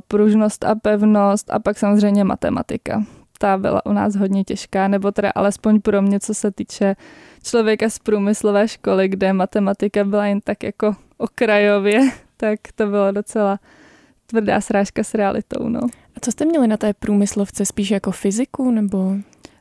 pružnost 0.08 0.64
a 0.64 0.76
pevnost 0.76 1.50
a 1.52 1.60
pak 1.60 1.78
samozřejmě 1.78 2.24
matematika. 2.24 3.04
Ta 3.40 3.58
byla 3.58 3.86
u 3.86 3.94
nás 3.94 4.16
hodně 4.16 4.44
těžká, 4.44 4.88
nebo 4.88 5.12
teda 5.12 5.32
alespoň 5.36 5.82
pro 5.82 6.02
mě, 6.02 6.20
co 6.20 6.34
se 6.34 6.52
týče 6.52 6.96
člověka 7.44 7.90
z 7.90 8.00
průmyslové 8.00 8.68
školy, 8.68 9.08
kde 9.08 9.34
matematika 9.34 10.04
byla 10.04 10.26
jen 10.26 10.42
tak 10.42 10.64
jako 10.64 10.96
okrajově, 11.18 12.10
tak 12.38 12.60
to 12.76 12.88
bylo 12.88 13.12
docela 13.12 13.60
tvrdá 14.26 14.62
srážka 14.62 15.04
s 15.04 15.14
realitou. 15.14 15.70
No. 15.70 15.80
A 16.16 16.20
co 16.22 16.32
jste 16.32 16.46
měli 16.46 16.68
na 16.68 16.78
té 16.78 16.94
průmyslovce? 16.94 17.66
Spíš 17.66 17.92
jako 17.92 18.12
fyziku 18.12 18.72
nebo? 18.72 19.16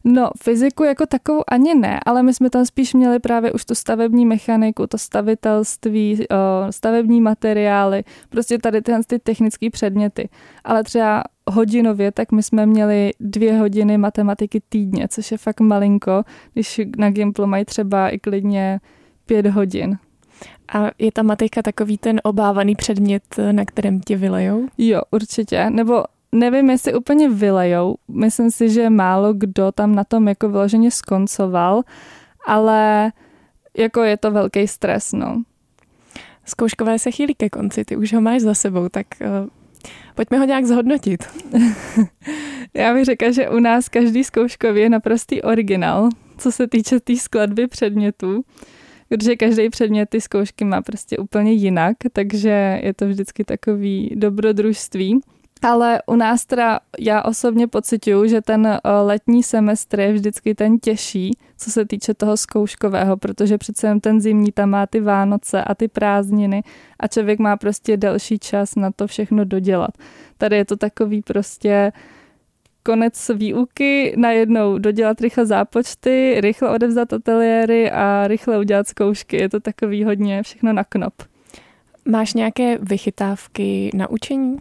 No, 0.07 0.31
fyziku 0.43 0.85
jako 0.85 1.07
takovou 1.07 1.43
ani 1.49 1.75
ne, 1.75 2.01
ale 2.07 2.23
my 2.23 2.35
jsme 2.35 2.51
tam 2.51 2.67
spíš 2.67 2.95
měli 2.95 3.19
právě 3.19 3.53
už 3.53 3.65
tu 3.65 3.75
stavební 3.75 4.27
mechaniku, 4.27 4.87
to 4.87 4.99
stavitelství, 4.99 6.25
stavební 6.71 7.21
materiály, 7.21 8.05
prostě 8.29 8.59
tady 8.59 8.83
tyhle 8.83 9.01
ty 9.07 9.19
technické 9.19 9.71
předměty. 9.71 10.29
Ale 10.65 10.85
třeba 10.85 11.23
hodinově, 11.51 12.13
tak 12.13 12.33
my 12.33 12.43
jsme 12.43 12.67
měli 12.67 13.11
dvě 13.21 13.59
hodiny 13.59 13.99
matematiky 13.99 14.63
týdně, 14.69 15.09
což 15.09 15.33
je 15.33 15.39
fakt 15.39 15.61
malinko, 15.61 16.23
když 16.53 16.81
na 16.97 17.11
Gimplu 17.11 17.47
mají 17.47 17.65
třeba 17.65 18.09
i 18.09 18.19
klidně 18.19 18.81
pět 19.27 19.47
hodin. 19.47 19.99
A 20.75 20.91
je 20.99 21.13
ta 21.13 21.23
matika 21.23 21.63
takový 21.63 21.99
ten 21.99 22.21
obávaný 22.25 22.75
předmět, 22.75 23.23
na 23.53 23.65
kterém 23.65 24.01
tě 24.01 24.17
vylejou? 24.17 24.69
Jo, 24.79 25.03
určitě. 25.11 25.71
Nebo 25.71 26.05
nevím, 26.35 26.71
jestli 26.71 26.95
úplně 26.95 27.29
vylejou. 27.29 27.97
Myslím 28.09 28.51
si, 28.51 28.71
že 28.71 28.91
málo 28.91 29.33
kdo 29.33 29.73
tam 29.73 29.95
na 29.95 30.05
tom 30.05 30.29
jako 30.29 30.49
vyloženě 30.49 30.91
skoncoval, 30.91 31.83
ale 32.47 33.13
jako 33.77 34.03
je 34.03 34.17
to 34.17 34.31
velký 34.31 34.69
stres, 34.69 35.13
no. 35.13 35.43
Zkouškové 36.45 36.99
se 36.99 37.11
chýlí 37.11 37.35
ke 37.35 37.51
konci, 37.51 37.85
ty 37.85 37.97
už 37.97 38.13
ho 38.13 38.21
máš 38.21 38.43
za 38.43 38.55
sebou, 38.55 38.89
tak 38.89 39.07
uh, 39.21 39.49
pojďme 40.15 40.39
ho 40.39 40.45
nějak 40.45 40.65
zhodnotit. 40.65 41.25
Já 42.75 42.95
bych 42.95 43.05
řekla, 43.05 43.31
že 43.31 43.49
u 43.49 43.61
nás 43.61 43.89
každý 43.89 44.25
zkouškový 44.25 44.81
je 44.81 44.89
naprostý 44.89 45.43
originál, 45.43 46.09
co 46.39 46.53
se 46.53 46.69
týče 46.69 46.95
té 46.95 47.01
tý 47.01 47.19
skladby 47.19 47.67
předmětů, 47.67 48.45
protože 49.09 49.37
každý 49.37 49.71
předmět 49.71 50.09
ty 50.09 50.21
zkoušky 50.21 50.65
má 50.65 50.83
prostě 50.83 51.19
úplně 51.19 51.53
jinak, 51.53 51.97
takže 52.13 52.81
je 52.83 52.95
to 52.95 53.07
vždycky 53.07 53.45
takový 53.45 54.13
dobrodružství. 54.15 55.21
Ale 55.63 56.03
u 56.07 56.17
nás 56.17 56.47
teda 56.47 56.81
já 56.99 57.23
osobně 57.23 57.67
pocituju, 57.67 58.27
že 58.27 58.41
ten 58.41 58.67
eh, 58.67 58.81
letní 58.91 59.43
semestr 59.43 60.01
je 60.01 60.13
vždycky 60.13 60.55
ten 60.55 60.79
těžší, 60.79 61.31
co 61.57 61.71
se 61.71 61.85
týče 61.85 62.15
toho 62.15 62.37
zkouškového, 62.37 63.17
protože 63.17 63.59
přece 63.59 63.87
jen 63.87 64.01
ten 64.01 64.21
zimní 64.21 64.53
tam 64.53 64.71
má 64.71 64.87
ty 64.87 65.01
Vánoce 65.01 65.65
a 65.65 65.75
ty 65.75 65.89
prázdniny 65.89 66.63
a 67.01 67.09
člověk 67.09 67.39
má 67.39 67.57
prostě 67.57 67.97
delší 67.97 68.39
čas 68.39 68.75
na 68.75 68.91
to 68.91 69.07
všechno 69.07 69.45
dodělat. 69.45 69.91
Tady 70.39 70.57
je 70.57 70.65
to 70.65 70.77
takový 70.77 71.23
prostě 71.23 71.93
konec 72.83 73.31
výuky, 73.35 74.15
najednou 74.17 74.79
dodělat 74.79 75.21
rychle 75.21 75.47
zápočty, 75.47 76.37
rychle 76.41 76.71
odevzat 76.71 77.13
ateliéry 77.13 77.91
a 77.91 78.27
rychle 78.29 78.59
udělat 78.59 78.89
zkoušky. 78.89 79.37
Je 79.37 79.49
to 79.49 79.61
takový 79.61 80.05
hodně 80.05 80.43
všechno 80.43 80.73
na 80.73 80.85
knop. 80.85 81.15
Máš 82.09 82.35
nějaké 82.35 82.79
vychytávky 82.79 83.91
na 83.95 84.11
učení? 84.11 84.57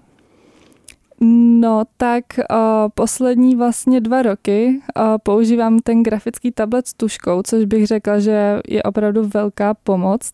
No 1.25 1.84
tak 1.98 2.25
uh, 2.38 2.58
poslední 2.94 3.56
vlastně 3.56 4.01
dva 4.01 4.22
roky 4.22 4.82
uh, 4.98 5.03
používám 5.24 5.80
ten 5.80 6.03
grafický 6.03 6.51
tablet 6.51 6.88
s 6.88 6.94
tuškou, 6.94 7.42
což 7.46 7.65
bych 7.65 7.88
řekla, 7.88 8.20
že 8.20 8.62
je 8.68 8.84
opravdu 8.84 9.30
velká 9.34 9.74
pomoc. 9.74 10.32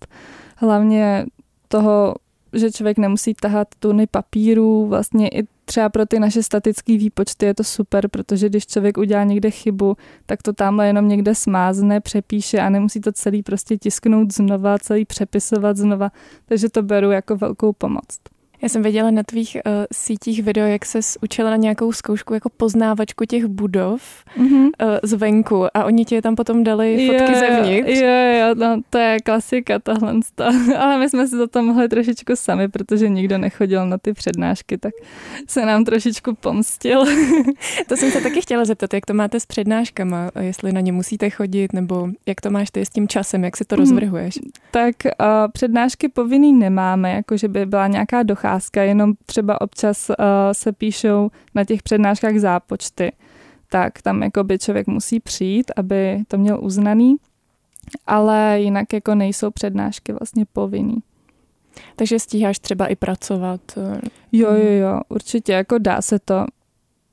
Hlavně 0.56 1.26
toho, 1.68 2.16
že 2.54 2.72
člověk 2.72 2.98
nemusí 2.98 3.34
tahat 3.34 3.68
tuny 3.80 4.08
papíru, 4.08 4.86
vlastně 4.86 5.28
i 5.28 5.48
třeba 5.66 5.90
pro 5.90 6.06
ty 6.06 6.20
naše 6.20 6.44
statické 6.44 6.98
výpočty 6.98 7.46
je 7.46 7.54
to 7.54 7.64
super, 7.64 8.08
protože 8.08 8.50
když 8.50 8.68
člověk 8.68 8.98
udělá 8.98 9.24
někde 9.24 9.52
chybu, 9.52 9.98
tak 10.26 10.42
to 10.42 10.54
tamhle 10.54 10.88
jenom 10.88 11.08
někde 11.08 11.36
smázne, 11.36 12.00
přepíše 12.00 12.60
a 12.60 12.70
nemusí 12.70 13.02
to 13.02 13.12
celý 13.12 13.44
prostě 13.44 13.78
tisknout 13.78 14.34
znova, 14.34 14.78
celý 14.78 15.06
přepisovat 15.06 15.78
znova, 15.78 16.12
takže 16.46 16.70
to 16.70 16.84
beru 16.84 17.12
jako 17.12 17.36
velkou 17.36 17.74
pomoc. 17.74 18.06
Já 18.62 18.70
jsem 18.70 18.84
viděla 18.84 19.12
na 19.12 19.24
tvých 19.24 19.58
uh, 19.66 19.72
sítích 19.94 20.44
video, 20.44 20.68
jak 20.68 20.86
se 20.86 21.00
učila 21.22 21.50
na 21.50 21.56
nějakou 21.56 21.92
zkoušku 21.92 22.34
jako 22.34 22.50
poznávačku 22.58 23.26
těch 23.26 23.46
budov 23.46 24.02
mm-hmm. 24.38 24.64
uh, 24.64 24.98
zvenku 25.04 25.78
a 25.78 25.84
oni 25.84 26.06
ti 26.06 26.22
tam 26.22 26.36
potom 26.36 26.64
dali 26.64 27.08
fotky 27.08 27.34
jo, 27.34 27.40
zevnitř. 27.40 28.00
Jo, 28.00 28.08
jo, 28.40 28.56
no, 28.56 28.82
to 28.90 28.98
je 28.98 29.20
klasika 29.20 29.80
tohle. 29.80 30.14
Ale 30.80 30.98
my 30.98 31.10
jsme 31.10 31.28
si 31.28 31.38
za 31.38 31.48
to 31.48 31.64
mohli 31.64 31.90
trošičku 31.90 32.36
sami, 32.36 32.68
protože 32.68 33.10
nikdo 33.10 33.38
nechodil 33.38 33.86
na 33.86 33.98
ty 33.98 34.14
přednášky, 34.14 34.78
tak 34.78 34.94
se 35.48 35.66
nám 35.66 35.86
trošičku 35.86 36.36
pomstil. 36.36 37.06
to 37.88 37.98
jsem 37.98 38.12
se 38.12 38.22
taky 38.22 38.42
chtěla 38.42 38.66
zeptat, 38.66 38.94
jak 38.94 39.06
to 39.06 39.14
máte 39.14 39.40
s 39.40 39.46
přednáškama, 39.46 40.32
jestli 40.40 40.72
na 40.72 40.82
ně 40.82 40.92
musíte 40.92 41.30
chodit, 41.30 41.74
nebo 41.74 42.10
jak 42.26 42.42
to 42.42 42.50
máš 42.50 42.72
ty 42.72 42.86
s 42.86 42.90
tím 42.90 43.08
časem, 43.08 43.44
jak 43.44 43.58
si 43.58 43.66
to 43.66 43.76
rozvrhuješ? 43.76 44.38
Hmm, 44.38 44.52
tak 44.72 44.96
uh, 45.06 45.52
přednášky 45.52 46.10
povinný 46.10 46.54
nemáme, 46.54 47.12
jako 47.12 47.38
že 47.38 47.48
by 47.48 47.66
byla 47.66 47.88
nějaká 47.88 48.24
docházka 48.24 48.49
docházka, 48.50 48.84
jenom 48.84 49.14
třeba 49.26 49.62
občas 49.62 50.10
uh, 50.10 50.16
se 50.52 50.72
píšou 50.72 51.30
na 51.56 51.66
těch 51.66 51.84
přednáškách 51.84 52.38
zápočty. 52.38 53.12
Tak 53.70 54.02
tam 54.02 54.24
jako 54.24 54.44
by 54.44 54.60
člověk 54.60 54.88
musí 54.88 55.20
přijít, 55.20 55.72
aby 55.76 56.24
to 56.28 56.38
měl 56.38 56.60
uznaný, 56.62 57.16
ale 58.08 58.62
jinak 58.62 58.94
jako 58.94 59.16
nejsou 59.16 59.52
přednášky 59.52 60.14
vlastně 60.14 60.46
povinný. 60.54 60.98
Takže 61.96 62.20
stíháš 62.20 62.60
třeba 62.60 62.88
i 62.88 62.96
pracovat? 62.96 63.62
Eh, 63.78 64.02
jo, 64.32 64.52
jo, 64.54 64.72
jo, 64.72 65.02
určitě, 65.10 65.54
jako 65.54 65.78
dá 65.78 66.02
se 66.02 66.20
to 66.20 66.46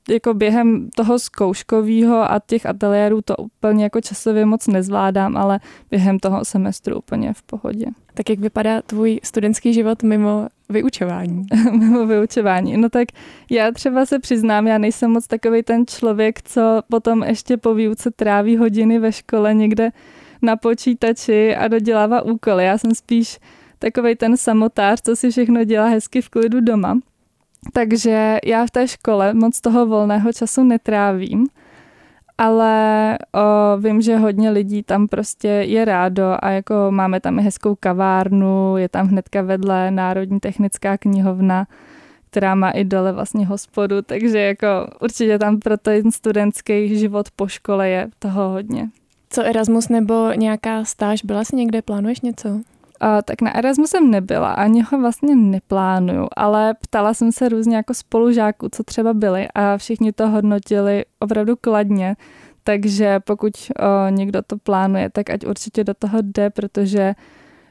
jako 0.09 0.33
během 0.33 0.89
toho 0.95 1.19
zkouškového 1.19 2.31
a 2.31 2.41
těch 2.47 2.65
ateliérů 2.65 3.21
to 3.21 3.35
úplně 3.35 3.83
jako 3.83 4.01
časově 4.01 4.45
moc 4.45 4.67
nezvládám, 4.67 5.37
ale 5.37 5.59
během 5.91 6.19
toho 6.19 6.45
semestru 6.45 6.97
úplně 6.97 7.33
v 7.33 7.43
pohodě. 7.43 7.85
Tak 8.13 8.29
jak 8.29 8.39
vypadá 8.39 8.81
tvůj 8.81 9.19
studentský 9.23 9.73
život 9.73 10.03
mimo 10.03 10.47
vyučování? 10.69 11.45
mimo 11.71 12.05
vyučování. 12.05 12.77
No 12.77 12.89
tak 12.89 13.07
já 13.51 13.71
třeba 13.71 14.05
se 14.05 14.19
přiznám, 14.19 14.67
já 14.67 14.77
nejsem 14.77 15.11
moc 15.11 15.27
takový 15.27 15.63
ten 15.63 15.87
člověk, 15.87 16.41
co 16.41 16.81
potom 16.89 17.23
ještě 17.23 17.57
po 17.57 17.73
výuce 17.73 18.11
tráví 18.11 18.57
hodiny 18.57 18.99
ve 18.99 19.11
škole 19.11 19.53
někde 19.53 19.89
na 20.41 20.55
počítači 20.55 21.55
a 21.55 21.67
dodělává 21.67 22.21
úkoly. 22.21 22.65
Já 22.65 22.77
jsem 22.77 22.95
spíš 22.95 23.39
takový 23.79 24.15
ten 24.15 24.37
samotář, 24.37 25.01
co 25.01 25.15
si 25.15 25.31
všechno 25.31 25.63
dělá 25.63 25.87
hezky 25.87 26.21
v 26.21 26.29
klidu 26.29 26.61
doma. 26.61 26.99
Takže 27.73 28.37
já 28.45 28.65
v 28.65 28.71
té 28.71 28.87
škole 28.87 29.33
moc 29.33 29.61
toho 29.61 29.85
volného 29.85 30.33
času 30.33 30.63
netrávím, 30.63 31.47
ale 32.37 33.17
o, 33.33 33.77
vím, 33.77 34.01
že 34.01 34.17
hodně 34.17 34.49
lidí 34.49 34.83
tam 34.83 35.07
prostě 35.07 35.47
je 35.47 35.85
rádo 35.85 36.35
a 36.39 36.49
jako 36.49 36.73
máme 36.89 37.19
tam 37.19 37.39
i 37.39 37.41
hezkou 37.41 37.75
kavárnu, 37.75 38.77
je 38.77 38.89
tam 38.89 39.07
hnedka 39.07 39.41
vedle 39.41 39.91
Národní 39.91 40.39
technická 40.39 40.97
knihovna, 40.97 41.67
která 42.29 42.55
má 42.55 42.69
i 42.69 42.83
dole 42.83 43.11
vlastně 43.11 43.45
hospodu, 43.45 44.01
takže 44.01 44.39
jako 44.39 44.67
určitě 45.01 45.39
tam 45.39 45.59
pro 45.59 45.77
ten 45.77 46.11
studentský 46.11 46.99
život 46.99 47.27
po 47.35 47.47
škole 47.47 47.89
je 47.89 48.09
toho 48.19 48.49
hodně. 48.49 48.89
Co 49.29 49.43
Erasmus 49.43 49.89
nebo 49.89 50.31
nějaká 50.35 50.85
stáž, 50.85 51.23
byla 51.23 51.43
jsi 51.43 51.55
někde, 51.55 51.81
plánuješ 51.81 52.21
něco? 52.21 52.61
Tak 53.25 53.41
na 53.41 53.55
Erasmus 53.57 53.89
jsem 53.89 54.11
nebyla, 54.11 54.53
ani 54.53 54.81
ho 54.81 54.99
vlastně 54.99 55.35
neplánuju, 55.35 56.27
ale 56.35 56.73
ptala 56.73 57.13
jsem 57.13 57.31
se 57.31 57.49
různě 57.49 57.75
jako 57.75 57.93
spolužáků, 57.93 58.69
co 58.71 58.83
třeba 58.83 59.13
byli 59.13 59.47
a 59.55 59.77
všichni 59.77 60.11
to 60.11 60.29
hodnotili 60.29 61.05
opravdu 61.19 61.55
kladně, 61.55 62.15
takže 62.63 63.19
pokud 63.19 63.53
uh, 63.79 64.11
někdo 64.11 64.41
to 64.41 64.57
plánuje, 64.57 65.09
tak 65.09 65.29
ať 65.29 65.45
určitě 65.45 65.83
do 65.83 65.93
toho 65.93 66.19
jde, 66.21 66.49
protože 66.49 67.13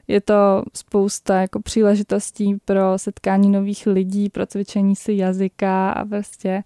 je 0.08 0.20
to 0.20 0.62
spousta 0.74 1.40
jako 1.40 1.62
příležitostí 1.62 2.56
pro 2.64 2.80
setkání 2.96 3.50
nových 3.50 3.86
lidí, 3.86 4.28
pro 4.28 4.46
cvičení 4.46 4.96
si 4.96 5.12
jazyka 5.12 5.90
a 5.90 6.04
prostě 6.04 6.64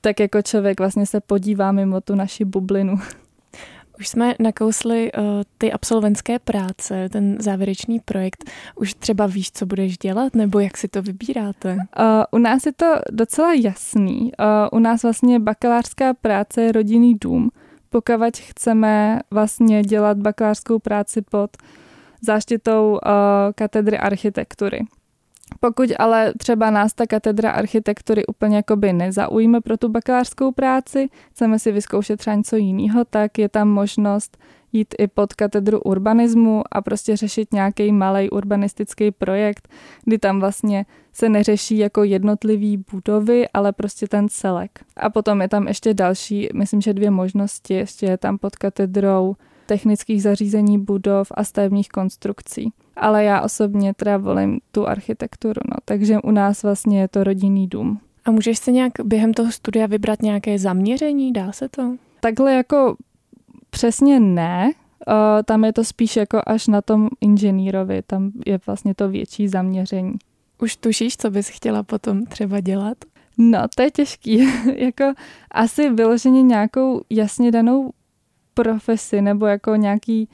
tak 0.00 0.20
jako 0.20 0.42
člověk 0.42 0.80
vlastně 0.80 1.06
se 1.06 1.20
podívá 1.20 1.72
mimo 1.72 2.00
tu 2.00 2.14
naši 2.14 2.44
bublinu. 2.44 2.98
Už 4.00 4.08
jsme 4.08 4.34
nakousli 4.38 5.12
uh, 5.12 5.24
ty 5.58 5.72
absolventské 5.72 6.38
práce, 6.38 7.08
ten 7.08 7.36
závěrečný 7.40 8.00
projekt. 8.00 8.50
Už 8.76 8.94
třeba 8.94 9.26
víš, 9.26 9.52
co 9.52 9.66
budeš 9.66 9.98
dělat, 9.98 10.34
nebo 10.34 10.60
jak 10.60 10.76
si 10.76 10.88
to 10.88 11.02
vybíráte? 11.02 11.74
Uh, 11.74 12.04
u 12.30 12.38
nás 12.38 12.66
je 12.66 12.72
to 12.72 12.94
docela 13.10 13.52
jasný. 13.52 14.20
Uh, 14.20 14.78
u 14.78 14.78
nás 14.78 15.02
vlastně 15.02 15.40
bakalářská 15.40 16.14
práce 16.14 16.62
je 16.62 16.72
rodinný 16.72 17.14
dům. 17.14 17.50
Pokud 17.90 18.36
chceme 18.36 19.20
vlastně 19.30 19.82
dělat 19.82 20.18
bakalářskou 20.18 20.78
práci 20.78 21.22
pod 21.22 21.56
záštitou 22.22 22.90
uh, 22.90 22.98
katedry 23.54 23.98
architektury. 23.98 24.80
Pokud 25.60 25.90
ale 25.98 26.32
třeba 26.38 26.70
nás 26.70 26.94
ta 26.94 27.06
katedra 27.06 27.50
architektury 27.50 28.26
úplně 28.26 28.56
jakoby 28.56 28.92
nezaujme 28.92 29.60
pro 29.60 29.76
tu 29.76 29.88
bakalářskou 29.88 30.52
práci, 30.52 31.08
chceme 31.30 31.58
si 31.58 31.72
vyzkoušet 31.72 32.16
třeba 32.16 32.36
něco 32.36 32.56
jiného, 32.56 33.04
tak 33.04 33.38
je 33.38 33.48
tam 33.48 33.68
možnost 33.68 34.38
jít 34.72 34.94
i 34.98 35.06
pod 35.06 35.34
katedru 35.34 35.80
urbanismu 35.80 36.62
a 36.70 36.82
prostě 36.82 37.16
řešit 37.16 37.52
nějaký 37.52 37.92
malý 37.92 38.30
urbanistický 38.30 39.10
projekt, 39.10 39.68
kdy 40.04 40.18
tam 40.18 40.40
vlastně 40.40 40.86
se 41.12 41.28
neřeší 41.28 41.78
jako 41.78 42.04
jednotlivý 42.04 42.84
budovy, 42.92 43.48
ale 43.54 43.72
prostě 43.72 44.08
ten 44.08 44.28
celek. 44.28 44.70
A 44.96 45.10
potom 45.10 45.42
je 45.42 45.48
tam 45.48 45.68
ještě 45.68 45.94
další, 45.94 46.48
myslím, 46.54 46.80
že 46.80 46.94
dvě 46.94 47.10
možnosti. 47.10 47.74
Ještě 47.74 48.06
je 48.06 48.18
tam 48.18 48.38
pod 48.38 48.56
katedrou 48.56 49.36
technických 49.66 50.22
zařízení 50.22 50.78
budov 50.78 51.32
a 51.34 51.44
stavebních 51.44 51.88
konstrukcí. 51.88 52.72
Ale 52.98 53.24
já 53.24 53.40
osobně 53.40 53.94
teda 53.94 54.16
volím 54.16 54.60
tu 54.72 54.88
architekturu, 54.88 55.60
no. 55.70 55.76
takže 55.84 56.18
u 56.18 56.30
nás 56.30 56.62
vlastně 56.62 57.00
je 57.00 57.08
to 57.08 57.24
rodinný 57.24 57.68
dům. 57.68 58.00
A 58.24 58.30
můžeš 58.30 58.58
se 58.58 58.72
nějak 58.72 58.92
během 59.04 59.34
toho 59.34 59.52
studia 59.52 59.86
vybrat 59.86 60.22
nějaké 60.22 60.58
zaměření? 60.58 61.32
Dá 61.32 61.52
se 61.52 61.68
to? 61.68 61.96
Takhle 62.20 62.54
jako 62.54 62.96
přesně 63.70 64.20
ne. 64.20 64.72
Uh, 65.08 65.14
tam 65.44 65.64
je 65.64 65.72
to 65.72 65.84
spíš 65.84 66.16
jako 66.16 66.40
až 66.46 66.66
na 66.66 66.82
tom 66.82 67.08
inženýrovi, 67.20 68.02
tam 68.06 68.30
je 68.46 68.58
vlastně 68.66 68.94
to 68.94 69.08
větší 69.08 69.48
zaměření. 69.48 70.14
Už 70.62 70.76
tušíš, 70.76 71.16
co 71.16 71.30
bys 71.30 71.48
chtěla 71.48 71.82
potom 71.82 72.26
třeba 72.26 72.60
dělat? 72.60 72.98
No, 73.38 73.58
to 73.76 73.82
je 73.82 73.90
těžký. 73.90 74.48
jako 74.76 75.12
asi 75.50 75.90
vyloženě 75.90 76.42
nějakou 76.42 77.02
jasně 77.10 77.50
danou 77.50 77.92
profesi 78.54 79.22
nebo 79.22 79.46
jako 79.46 79.76
nějaký 79.76 80.28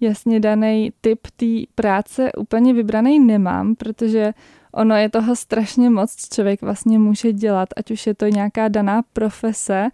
jasně 0.00 0.40
daný 0.40 0.92
typ 1.00 1.26
té 1.36 1.46
práce 1.74 2.32
úplně 2.32 2.74
vybraný 2.74 3.18
nemám, 3.18 3.74
protože 3.74 4.32
ono 4.72 4.96
je 4.96 5.08
toho 5.08 5.36
strašně 5.36 5.90
moc, 5.90 6.14
co 6.14 6.34
člověk 6.34 6.62
vlastně 6.62 6.98
může 6.98 7.32
dělat, 7.32 7.68
ať 7.76 7.90
už 7.90 8.06
je 8.06 8.14
to 8.14 8.26
nějaká 8.26 8.68
daná 8.68 9.02
profese, 9.12 9.88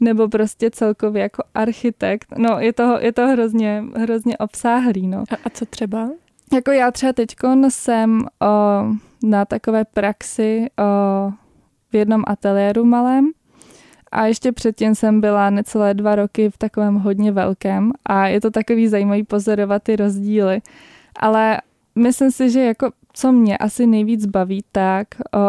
nebo 0.00 0.28
prostě 0.28 0.70
celkově 0.70 1.22
jako 1.22 1.42
architekt. 1.54 2.34
No, 2.38 2.56
je 2.58 2.72
to, 2.72 2.98
je 3.00 3.12
to 3.12 3.28
hrozně, 3.28 3.84
hrozně 3.96 4.38
obsáhlý, 4.38 5.06
no. 5.06 5.18
A, 5.18 5.34
a 5.44 5.50
co 5.50 5.66
třeba? 5.66 6.10
Jako 6.52 6.70
já 6.70 6.90
třeba 6.90 7.12
teď 7.12 7.34
jsem 7.68 8.20
o, 8.20 8.46
na 9.22 9.44
takové 9.44 9.84
praxi 9.84 10.66
o, 10.78 11.30
v 11.90 11.96
jednom 11.96 12.22
ateliéru 12.26 12.84
malém 12.84 13.30
a 14.14 14.26
ještě 14.26 14.52
předtím 14.52 14.94
jsem 14.94 15.20
byla 15.20 15.50
necelé 15.50 15.94
dva 15.94 16.14
roky 16.14 16.50
v 16.50 16.58
takovém 16.58 16.94
hodně 16.94 17.32
velkém 17.32 17.92
a 18.04 18.26
je 18.26 18.40
to 18.40 18.50
takový 18.50 18.88
zajímavý 18.88 19.22
pozorovat 19.22 19.82
ty 19.82 19.96
rozdíly. 19.96 20.62
Ale 21.16 21.60
myslím 21.94 22.30
si, 22.30 22.50
že 22.50 22.60
jako 22.60 22.90
co 23.12 23.32
mě 23.32 23.58
asi 23.58 23.86
nejvíc 23.86 24.26
baví, 24.26 24.64
tak 24.72 25.08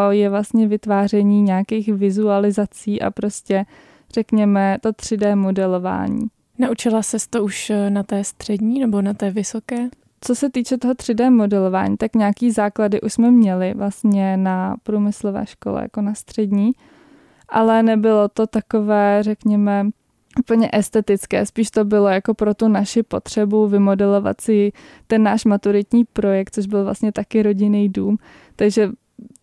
je 0.09 0.29
vlastně 0.29 0.67
vytváření 0.67 1.41
nějakých 1.41 1.87
vizualizací 1.87 3.01
a 3.01 3.11
prostě 3.11 3.65
řekněme 4.13 4.77
to 4.81 4.89
3D 4.89 5.35
modelování. 5.35 6.27
Naučila 6.59 7.03
se 7.03 7.17
to 7.29 7.43
už 7.43 7.69
e, 7.69 7.89
na 7.89 8.03
té 8.03 8.23
střední 8.23 8.79
nebo 8.79 9.01
na 9.01 9.13
té 9.13 9.31
vysoké? 9.31 9.89
Co 10.21 10.35
se 10.35 10.49
týče 10.49 10.77
toho 10.77 10.93
3D 10.93 11.31
modelování, 11.31 11.97
tak 11.97 12.15
nějaký 12.15 12.51
základy 12.51 13.01
už 13.01 13.13
jsme 13.13 13.31
měli 13.31 13.73
vlastně 13.73 14.37
na 14.37 14.75
průmyslové 14.83 15.45
škole, 15.45 15.81
jako 15.81 16.01
na 16.01 16.13
střední, 16.13 16.71
ale 17.49 17.83
nebylo 17.83 18.27
to 18.27 18.47
takové, 18.47 19.23
řekněme, 19.23 19.85
úplně 20.39 20.69
estetické, 20.73 21.45
spíš 21.45 21.71
to 21.71 21.85
bylo 21.85 22.07
jako 22.07 22.33
pro 22.33 22.53
tu 22.53 22.67
naši 22.67 23.03
potřebu 23.03 23.67
vymodelovat 23.67 24.41
si 24.41 24.71
ten 25.07 25.23
náš 25.23 25.45
maturitní 25.45 26.05
projekt, 26.05 26.53
což 26.53 26.67
byl 26.67 26.83
vlastně 26.83 27.11
taky 27.11 27.43
rodinný 27.43 27.89
dům, 27.89 28.17
takže 28.55 28.89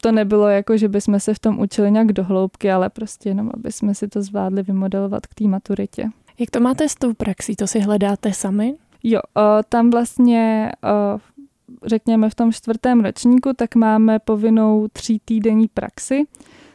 to 0.00 0.12
nebylo 0.12 0.48
jako, 0.48 0.76
že 0.76 0.88
bychom 0.88 1.20
se 1.20 1.34
v 1.34 1.38
tom 1.38 1.60
učili 1.60 1.90
nějak 1.90 2.12
do 2.12 2.24
hloubky, 2.24 2.70
ale 2.70 2.90
prostě 2.90 3.28
jenom, 3.28 3.50
aby 3.54 3.72
jsme 3.72 3.94
si 3.94 4.08
to 4.08 4.22
zvládli 4.22 4.62
vymodelovat 4.62 5.26
k 5.26 5.34
té 5.34 5.44
maturitě. 5.44 6.08
Jak 6.38 6.50
to 6.50 6.60
máte 6.60 6.88
s 6.88 6.94
tou 6.94 7.14
praxí? 7.14 7.56
To 7.56 7.66
si 7.66 7.80
hledáte 7.80 8.32
sami? 8.32 8.74
Jo, 9.02 9.20
o, 9.36 9.62
tam 9.68 9.90
vlastně, 9.90 10.72
o, 10.84 11.18
řekněme 11.86 12.30
v 12.30 12.34
tom 12.34 12.52
čtvrtém 12.52 13.00
ročníku, 13.00 13.52
tak 13.56 13.74
máme 13.74 14.18
povinnou 14.18 14.88
tří 14.92 15.20
týdenní 15.24 15.68
praxi, 15.68 16.24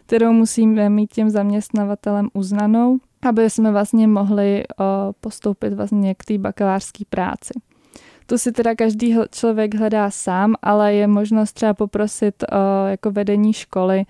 kterou 0.07 0.31
musíme 0.31 0.89
mít 0.89 1.13
tím 1.13 1.29
zaměstnavatelem 1.29 2.29
uznanou, 2.33 2.97
aby 3.21 3.49
jsme 3.49 3.71
vlastně 3.71 4.07
mohli 4.07 4.63
o, 4.67 4.83
postoupit 5.21 5.73
vlastně 5.73 6.15
k 6.15 6.25
té 6.25 6.37
bakalářské 6.37 7.03
práci. 7.09 7.53
Tu 8.25 8.37
si 8.37 8.51
teda 8.51 8.75
každý 8.75 9.17
člověk 9.31 9.75
hledá 9.75 10.09
sám, 10.09 10.55
ale 10.61 10.93
je 10.93 11.07
možnost 11.07 11.53
třeba 11.53 11.73
poprosit 11.73 12.43
o, 12.43 12.87
jako 12.87 13.11
vedení 13.11 13.53
školy, 13.53 14.05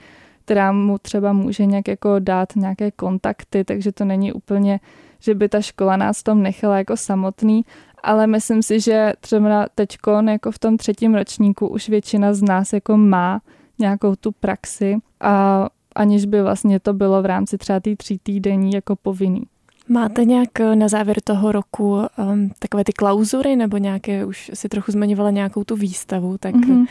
která 0.45 0.71
mu 0.71 0.97
třeba 0.97 1.33
může 1.33 1.65
nějak 1.65 1.87
jako 1.87 2.19
dát 2.19 2.55
nějaké 2.55 2.91
kontakty, 2.91 3.63
takže 3.63 3.91
to 3.91 4.05
není 4.05 4.33
úplně, 4.33 4.79
že 5.19 5.35
by 5.35 5.49
ta 5.49 5.61
škola 5.61 5.97
nás 5.97 6.23
tom 6.23 6.43
nechala 6.43 6.77
jako 6.77 6.97
samotný, 6.97 7.65
ale 8.03 8.27
myslím 8.27 8.63
si, 8.63 8.79
že 8.79 9.13
třeba 9.19 9.65
teďkon 9.75 10.29
jako 10.29 10.51
v 10.51 10.59
tom 10.59 10.77
třetím 10.77 11.15
ročníku 11.15 11.67
už 11.67 11.89
většina 11.89 12.33
z 12.33 12.41
nás 12.41 12.73
jako 12.73 12.97
má 12.97 13.41
nějakou 13.79 14.15
tu 14.15 14.31
praxi 14.31 14.97
a 15.21 15.67
aniž 15.97 16.25
by 16.25 16.41
vlastně 16.41 16.79
to 16.79 16.93
bylo 16.93 17.21
v 17.21 17.25
rámci 17.25 17.57
třeba 17.57 17.79
té 17.79 17.95
tří 17.95 18.19
týdení 18.23 18.73
jako 18.73 18.95
povinný. 18.95 19.43
Máte 19.89 20.25
nějak 20.25 20.59
eh, 20.59 20.75
na 20.75 20.87
závěr 20.87 21.21
toho 21.21 21.51
roku 21.51 21.97
um, 22.17 22.51
takové 22.59 22.83
ty 22.83 22.93
klauzury 22.93 23.55
nebo 23.55 23.77
nějaké, 23.77 24.25
už 24.25 24.51
si 24.53 24.69
trochu 24.69 24.91
zmiňovala 24.91 25.31
nějakou 25.31 25.63
tu 25.63 25.75
výstavu, 25.75 26.37
tak 26.37 26.55
mm-hmm. 26.55 26.85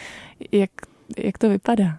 jak, 0.52 0.70
jak 1.18 1.38
to 1.38 1.48
vypadá? 1.48 1.98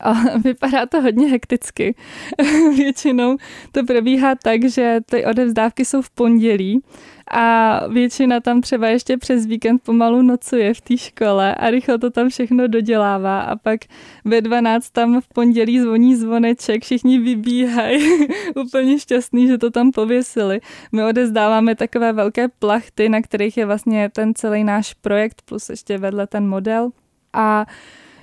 A 0.00 0.12
vypadá 0.44 0.86
to 0.86 1.02
hodně 1.02 1.28
hekticky. 1.28 1.94
Většinou 2.76 3.36
to 3.72 3.84
probíhá 3.84 4.34
tak, 4.34 4.64
že 4.64 4.98
ty 5.10 5.24
odevzdávky 5.24 5.84
jsou 5.84 6.02
v 6.02 6.10
pondělí 6.10 6.82
a 7.30 7.80
většina 7.88 8.40
tam 8.40 8.60
třeba 8.60 8.88
ještě 8.88 9.16
přes 9.16 9.46
víkend 9.46 9.82
pomalu 9.82 10.22
nocuje 10.22 10.74
v 10.74 10.80
té 10.80 10.96
škole 10.96 11.54
a 11.54 11.70
rychle 11.70 11.98
to 11.98 12.10
tam 12.10 12.28
všechno 12.28 12.68
dodělává 12.68 13.40
a 13.40 13.56
pak 13.56 13.80
ve 14.24 14.40
12 14.40 14.90
tam 14.90 15.20
v 15.20 15.28
pondělí 15.28 15.80
zvoní 15.80 16.16
zvoneček, 16.16 16.82
všichni 16.82 17.18
vybíhají, 17.18 18.28
úplně 18.56 18.98
šťastný, 18.98 19.46
že 19.46 19.58
to 19.58 19.70
tam 19.70 19.92
pověsili. 19.92 20.60
My 20.92 21.04
odezdáváme 21.04 21.74
takové 21.74 22.12
velké 22.12 22.48
plachty, 22.48 23.08
na 23.08 23.22
kterých 23.22 23.56
je 23.56 23.66
vlastně 23.66 24.10
ten 24.14 24.34
celý 24.34 24.64
náš 24.64 24.94
projekt 24.94 25.42
plus 25.44 25.68
ještě 25.68 25.98
vedle 25.98 26.26
ten 26.26 26.48
model 26.48 26.90
a 27.32 27.66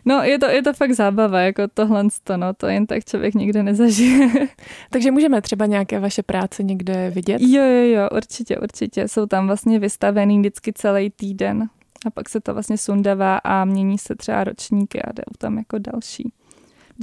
No, 0.05 0.23
je 0.23 0.39
to, 0.39 0.45
je 0.45 0.63
to 0.63 0.73
fakt 0.73 0.93
zábava, 0.93 1.39
jako 1.39 1.67
tohle, 1.73 2.03
no, 2.35 2.53
to 2.53 2.67
jen 2.67 2.85
tak 2.85 3.05
člověk 3.05 3.33
nikde 3.33 3.63
nezažije. 3.63 4.29
Takže 4.89 5.11
můžeme 5.11 5.41
třeba 5.41 5.65
nějaké 5.65 5.99
vaše 5.99 6.23
práce 6.23 6.63
někde 6.63 7.09
vidět? 7.09 7.41
Jo, 7.41 7.63
jo, 7.63 7.97
jo, 7.97 8.09
určitě, 8.15 8.59
určitě. 8.59 9.07
Jsou 9.07 9.25
tam 9.25 9.47
vlastně 9.47 9.79
vystavený 9.79 10.39
vždycky 10.39 10.73
celý 10.73 11.09
týden 11.09 11.69
a 12.05 12.09
pak 12.09 12.29
se 12.29 12.41
to 12.41 12.53
vlastně 12.53 12.77
sundává 12.77 13.37
a 13.37 13.65
mění 13.65 13.97
se 13.97 14.15
třeba 14.15 14.43
ročníky 14.43 15.01
a 15.01 15.11
jdou 15.11 15.23
tam 15.37 15.57
jako 15.57 15.77
další. 15.79 16.33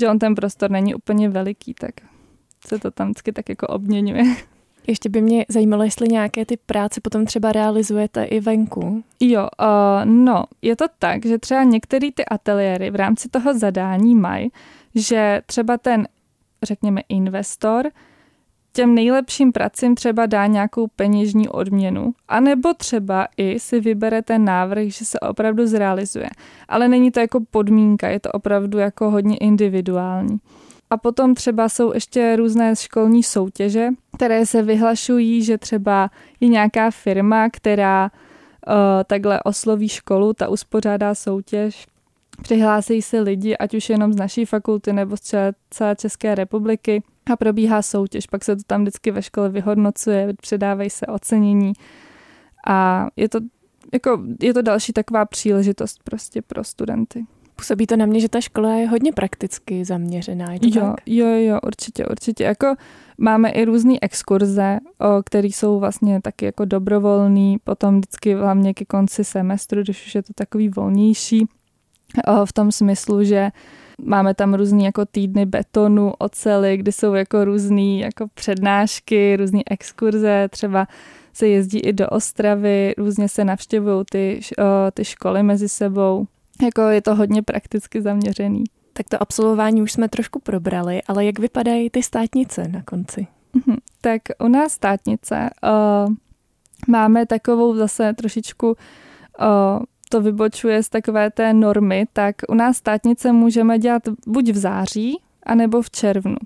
Že 0.00 0.08
on 0.08 0.18
ten 0.18 0.34
prostor 0.34 0.70
není 0.70 0.94
úplně 0.94 1.28
veliký, 1.28 1.74
tak 1.74 1.94
se 2.66 2.78
to 2.78 2.90
tam 2.90 3.06
vždycky 3.06 3.32
tak 3.32 3.48
jako 3.48 3.66
obměňuje. 3.66 4.24
Ještě 4.86 5.08
by 5.08 5.22
mě 5.22 5.46
zajímalo, 5.48 5.82
jestli 5.82 6.08
nějaké 6.08 6.46
ty 6.46 6.56
práce 6.56 7.00
potom 7.00 7.26
třeba 7.26 7.52
realizujete 7.52 8.24
i 8.24 8.40
venku. 8.40 9.04
Jo, 9.20 9.48
uh, 9.60 10.04
no, 10.04 10.44
je 10.62 10.76
to 10.76 10.84
tak, 10.98 11.26
že 11.26 11.38
třeba 11.38 11.62
některé 11.62 12.12
ty 12.14 12.24
ateliéry 12.24 12.90
v 12.90 12.96
rámci 12.96 13.28
toho 13.28 13.58
zadání 13.58 14.14
mají, 14.14 14.50
že 14.94 15.42
třeba 15.46 15.78
ten, 15.78 16.08
řekněme, 16.62 17.00
investor 17.08 17.90
těm 18.72 18.94
nejlepším 18.94 19.52
pracím 19.52 19.94
třeba 19.94 20.26
dá 20.26 20.46
nějakou 20.46 20.86
peněžní 20.86 21.48
odměnu, 21.48 22.12
anebo 22.28 22.74
třeba 22.74 23.28
i 23.36 23.60
si 23.60 23.80
vybere 23.80 24.22
ten 24.22 24.44
návrh, 24.44 24.86
že 24.86 25.04
se 25.04 25.20
opravdu 25.20 25.66
zrealizuje. 25.66 26.28
Ale 26.68 26.88
není 26.88 27.10
to 27.10 27.20
jako 27.20 27.40
podmínka, 27.50 28.08
je 28.08 28.20
to 28.20 28.30
opravdu 28.32 28.78
jako 28.78 29.10
hodně 29.10 29.36
individuální. 29.36 30.38
A 30.92 30.96
potom 30.96 31.34
třeba 31.34 31.68
jsou 31.68 31.94
ještě 31.94 32.36
různé 32.36 32.76
školní 32.76 33.22
soutěže, 33.22 33.88
které 34.16 34.46
se 34.46 34.62
vyhlašují, 34.62 35.42
že 35.42 35.58
třeba 35.58 36.10
je 36.40 36.48
nějaká 36.48 36.90
firma, 36.90 37.50
která 37.50 38.10
uh, 38.10 38.74
takhle 39.06 39.42
osloví 39.42 39.88
školu, 39.88 40.32
ta 40.32 40.48
uspořádá 40.48 41.14
soutěž, 41.14 41.86
přihlásí 42.42 43.02
se 43.02 43.20
lidi, 43.20 43.56
ať 43.56 43.74
už 43.74 43.90
jenom 43.90 44.12
z 44.12 44.16
naší 44.16 44.44
fakulty 44.44 44.92
nebo 44.92 45.16
z 45.16 45.34
celé 45.70 45.96
České 45.96 46.34
republiky 46.34 47.02
a 47.32 47.36
probíhá 47.36 47.82
soutěž. 47.82 48.26
Pak 48.26 48.44
se 48.44 48.56
to 48.56 48.62
tam 48.66 48.82
vždycky 48.82 49.10
ve 49.10 49.22
škole 49.22 49.48
vyhodnocuje, 49.48 50.34
předávají 50.40 50.90
se 50.90 51.06
ocenění 51.06 51.72
a 52.66 53.06
je 53.16 53.28
to, 53.28 53.38
jako, 53.92 54.22
je 54.40 54.54
to 54.54 54.62
další 54.62 54.92
taková 54.92 55.24
příležitost 55.24 56.00
prostě 56.04 56.42
pro 56.42 56.64
studenty. 56.64 57.24
Působí 57.62 57.86
to 57.86 57.96
na 57.96 58.06
mě, 58.06 58.20
že 58.20 58.28
ta 58.28 58.40
škola 58.40 58.74
je 58.74 58.88
hodně 58.88 59.12
prakticky 59.12 59.84
zaměřená. 59.84 60.52
Je 60.52 60.60
to 60.60 60.66
jo, 60.66 60.80
tak? 60.80 60.94
jo, 61.06 61.26
jo, 61.26 61.58
určitě, 61.66 62.06
určitě. 62.06 62.44
Jako 62.44 62.74
máme 63.18 63.50
i 63.50 63.64
různé 63.64 63.94
exkurze, 64.02 64.78
které 65.24 65.48
jsou 65.48 65.78
vlastně 65.78 66.20
taky 66.22 66.44
jako 66.44 66.64
dobrovolný, 66.64 67.56
potom 67.64 67.98
vždycky 67.98 68.34
hlavně 68.34 68.74
ke 68.74 68.84
konci 68.84 69.24
semestru, 69.24 69.82
když 69.82 70.06
už 70.06 70.14
je 70.14 70.22
to 70.22 70.32
takový 70.34 70.68
volnější, 70.68 71.46
o, 72.26 72.46
v 72.46 72.52
tom 72.52 72.72
smyslu, 72.72 73.24
že 73.24 73.50
máme 74.04 74.34
tam 74.34 74.54
různý 74.54 74.84
jako 74.84 75.06
týdny 75.06 75.46
betonu, 75.46 76.12
ocely, 76.18 76.76
kdy 76.76 76.92
jsou 76.92 77.14
jako 77.14 77.44
různý 77.44 78.00
jako 78.00 78.26
přednášky, 78.34 79.36
různé 79.36 79.62
exkurze, 79.70 80.48
třeba 80.50 80.86
se 81.32 81.48
jezdí 81.48 81.80
i 81.80 81.92
do 81.92 82.08
Ostravy, 82.08 82.94
různě 82.98 83.28
se 83.28 83.44
navštěvují 83.44 84.04
ty, 84.10 84.40
o, 84.58 84.90
ty 84.90 85.04
školy 85.04 85.42
mezi 85.42 85.68
sebou. 85.68 86.26
Jako 86.62 86.82
je 86.82 87.02
to 87.02 87.14
hodně 87.14 87.42
prakticky 87.42 88.02
zaměřený. 88.02 88.64
Tak 88.92 89.08
to 89.08 89.22
absolvování 89.22 89.82
už 89.82 89.92
jsme 89.92 90.08
trošku 90.08 90.38
probrali, 90.38 91.02
ale 91.02 91.24
jak 91.24 91.38
vypadají 91.38 91.90
ty 91.90 92.02
státnice 92.02 92.68
na 92.68 92.82
konci? 92.82 93.26
Mhm. 93.52 93.76
Tak 94.00 94.22
u 94.44 94.48
nás 94.48 94.72
státnice 94.72 95.50
uh, 96.06 96.14
máme 96.88 97.26
takovou 97.26 97.74
zase 97.74 98.12
trošičku 98.12 98.66
uh, 98.68 98.76
to 100.12 100.20
vybočuje 100.20 100.82
z 100.82 100.88
takové 100.88 101.30
té 101.30 101.52
normy, 101.52 102.06
tak 102.12 102.36
u 102.48 102.54
nás 102.54 102.76
státnice 102.76 103.32
můžeme 103.32 103.78
dělat 103.78 104.02
buď 104.26 104.50
v 104.50 104.56
září, 104.56 105.20
anebo 105.46 105.82
v 105.82 105.90
červnu. 105.90 106.36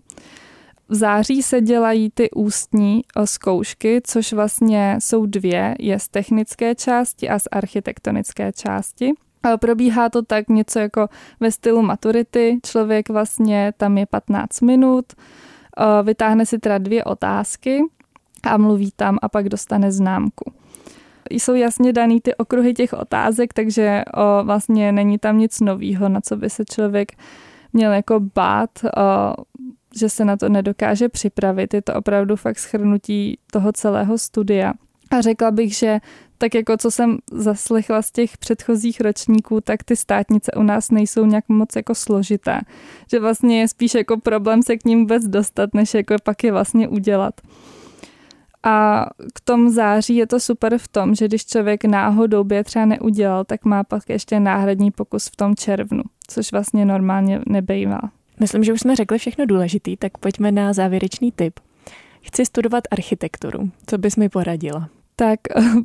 V 0.88 0.94
září 0.94 1.42
se 1.42 1.60
dělají 1.60 2.10
ty 2.10 2.30
ústní 2.30 3.02
zkoušky, 3.24 4.00
což 4.04 4.32
vlastně 4.32 4.96
jsou 4.98 5.26
dvě, 5.26 5.74
je 5.78 5.98
z 5.98 6.08
technické 6.08 6.74
části 6.74 7.28
a 7.28 7.38
z 7.38 7.42
architektonické 7.52 8.52
části. 8.52 9.12
Probíhá 9.60 10.08
to 10.08 10.22
tak 10.22 10.48
něco 10.48 10.78
jako 10.78 11.08
ve 11.40 11.50
stylu 11.50 11.82
maturity. 11.82 12.58
Člověk 12.66 13.08
vlastně 13.08 13.72
tam 13.76 13.98
je 13.98 14.06
15 14.06 14.60
minut, 14.60 15.04
vytáhne 16.02 16.46
si 16.46 16.58
teda 16.58 16.78
dvě 16.78 17.04
otázky 17.04 17.82
a 18.42 18.56
mluví 18.56 18.92
tam 18.96 19.18
a 19.22 19.28
pak 19.28 19.48
dostane 19.48 19.92
známku. 19.92 20.52
Jsou 21.30 21.54
jasně 21.54 21.92
daný 21.92 22.20
ty 22.20 22.34
okruhy 22.34 22.74
těch 22.74 22.92
otázek, 22.92 23.52
takže 23.52 24.02
o, 24.14 24.44
vlastně 24.44 24.92
není 24.92 25.18
tam 25.18 25.38
nic 25.38 25.60
nového, 25.60 26.08
na 26.08 26.20
co 26.20 26.36
by 26.36 26.50
se 26.50 26.64
člověk 26.64 27.12
měl 27.72 27.92
jako 27.92 28.20
bát, 28.20 28.70
o, 28.84 29.44
že 29.98 30.08
se 30.08 30.24
na 30.24 30.36
to 30.36 30.48
nedokáže 30.48 31.08
připravit. 31.08 31.74
Je 31.74 31.82
to 31.82 31.94
opravdu 31.94 32.36
fakt 32.36 32.58
schrnutí 32.58 33.38
toho 33.52 33.72
celého 33.72 34.18
studia. 34.18 34.72
A 35.10 35.20
řekla 35.20 35.50
bych, 35.50 35.76
že 35.76 36.00
tak 36.38 36.54
jako 36.54 36.76
co 36.76 36.90
jsem 36.90 37.18
zaslechla 37.32 38.02
z 38.02 38.10
těch 38.10 38.38
předchozích 38.38 39.00
ročníků, 39.00 39.60
tak 39.60 39.84
ty 39.84 39.96
státnice 39.96 40.52
u 40.56 40.62
nás 40.62 40.90
nejsou 40.90 41.26
nějak 41.26 41.48
moc 41.48 41.76
jako 41.76 41.94
složité. 41.94 42.60
Že 43.10 43.20
vlastně 43.20 43.60
je 43.60 43.68
spíš 43.68 43.94
jako 43.94 44.20
problém 44.20 44.62
se 44.62 44.76
k 44.76 44.84
ním 44.84 45.00
vůbec 45.00 45.24
dostat, 45.24 45.74
než 45.74 45.94
jako 45.94 46.14
pak 46.22 46.44
je 46.44 46.52
vlastně 46.52 46.88
udělat. 46.88 47.40
A 48.62 49.06
k 49.34 49.40
tomu 49.40 49.70
září 49.70 50.16
je 50.16 50.26
to 50.26 50.40
super 50.40 50.78
v 50.78 50.88
tom, 50.88 51.14
že 51.14 51.28
když 51.28 51.46
člověk 51.46 51.84
náhodou 51.84 52.44
by 52.44 52.54
je 52.54 52.64
třeba 52.64 52.84
neudělal, 52.84 53.44
tak 53.44 53.64
má 53.64 53.84
pak 53.84 54.08
ještě 54.08 54.40
náhradní 54.40 54.90
pokus 54.90 55.26
v 55.26 55.36
tom 55.36 55.56
červnu, 55.56 56.02
což 56.28 56.52
vlastně 56.52 56.84
normálně 56.84 57.40
nebejvá. 57.46 58.00
Myslím, 58.40 58.64
že 58.64 58.72
už 58.72 58.80
jsme 58.80 58.96
řekli 58.96 59.18
všechno 59.18 59.46
důležité, 59.46 59.90
tak 59.98 60.18
pojďme 60.18 60.52
na 60.52 60.72
závěrečný 60.72 61.32
tip. 61.32 61.60
Chci 62.22 62.46
studovat 62.46 62.84
architekturu. 62.90 63.70
Co 63.86 63.98
bys 63.98 64.16
mi 64.16 64.28
poradila? 64.28 64.88
Tak 65.16 65.40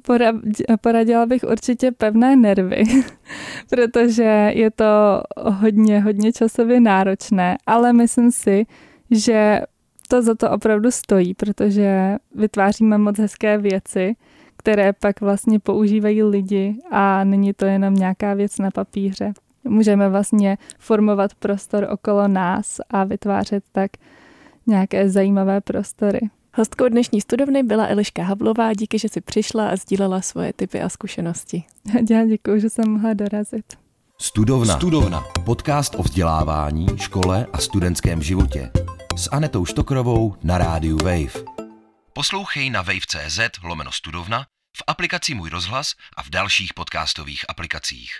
poradila 0.81 1.25
bych 1.25 1.43
určitě 1.43 1.91
pevné 1.91 2.35
nervy, 2.35 2.83
protože 3.69 4.51
je 4.55 4.71
to 4.71 5.21
hodně, 5.35 6.01
hodně 6.01 6.33
časově 6.33 6.79
náročné, 6.79 7.57
ale 7.65 7.93
myslím 7.93 8.31
si, 8.31 8.65
že 9.11 9.61
to 10.07 10.21
za 10.21 10.35
to 10.35 10.51
opravdu 10.51 10.91
stojí, 10.91 11.33
protože 11.33 12.17
vytváříme 12.35 12.97
moc 12.97 13.19
hezké 13.19 13.57
věci, 13.57 14.15
které 14.57 14.93
pak 14.93 15.21
vlastně 15.21 15.59
používají 15.59 16.23
lidi 16.23 16.75
a 16.91 17.23
není 17.23 17.53
to 17.53 17.65
jenom 17.65 17.93
nějaká 17.93 18.33
věc 18.33 18.57
na 18.57 18.71
papíře. 18.71 19.33
Můžeme 19.63 20.09
vlastně 20.09 20.57
formovat 20.79 21.33
prostor 21.33 21.87
okolo 21.91 22.27
nás 22.27 22.81
a 22.89 23.03
vytvářet 23.03 23.63
tak 23.71 23.91
nějaké 24.67 25.09
zajímavé 25.09 25.61
prostory. 25.61 26.19
Hostkou 26.53 26.87
dnešní 26.87 27.21
studovny 27.21 27.63
byla 27.63 27.87
Eliška 27.87 28.23
Havlová. 28.23 28.73
Díky, 28.73 28.99
že 28.99 29.09
jsi 29.09 29.21
přišla 29.21 29.69
a 29.69 29.75
sdílela 29.75 30.21
svoje 30.21 30.53
typy 30.53 30.81
a 30.81 30.89
zkušenosti. 30.89 31.63
Já 32.09 32.25
děkuji, 32.25 32.61
že 32.61 32.69
jsem 32.69 32.91
mohla 32.91 33.13
dorazit. 33.13 33.65
Studovna. 34.21 34.75
Studovna. 34.75 35.23
Podcast 35.45 35.95
o 35.95 36.03
vzdělávání, 36.03 36.87
škole 36.97 37.47
a 37.53 37.57
studentském 37.57 38.21
životě. 38.21 38.71
S 39.17 39.29
Anetou 39.31 39.65
Štokrovou 39.65 40.35
na 40.43 40.57
rádiu 40.57 40.97
Wave. 40.97 41.45
Poslouchej 42.13 42.69
na 42.69 42.81
wave.cz 42.81 43.39
lomeno 43.63 43.91
studovna, 43.91 44.45
v 44.77 44.83
aplikaci 44.87 45.33
Můj 45.33 45.49
rozhlas 45.49 45.93
a 46.17 46.23
v 46.23 46.29
dalších 46.29 46.73
podcastových 46.73 47.45
aplikacích. 47.49 48.11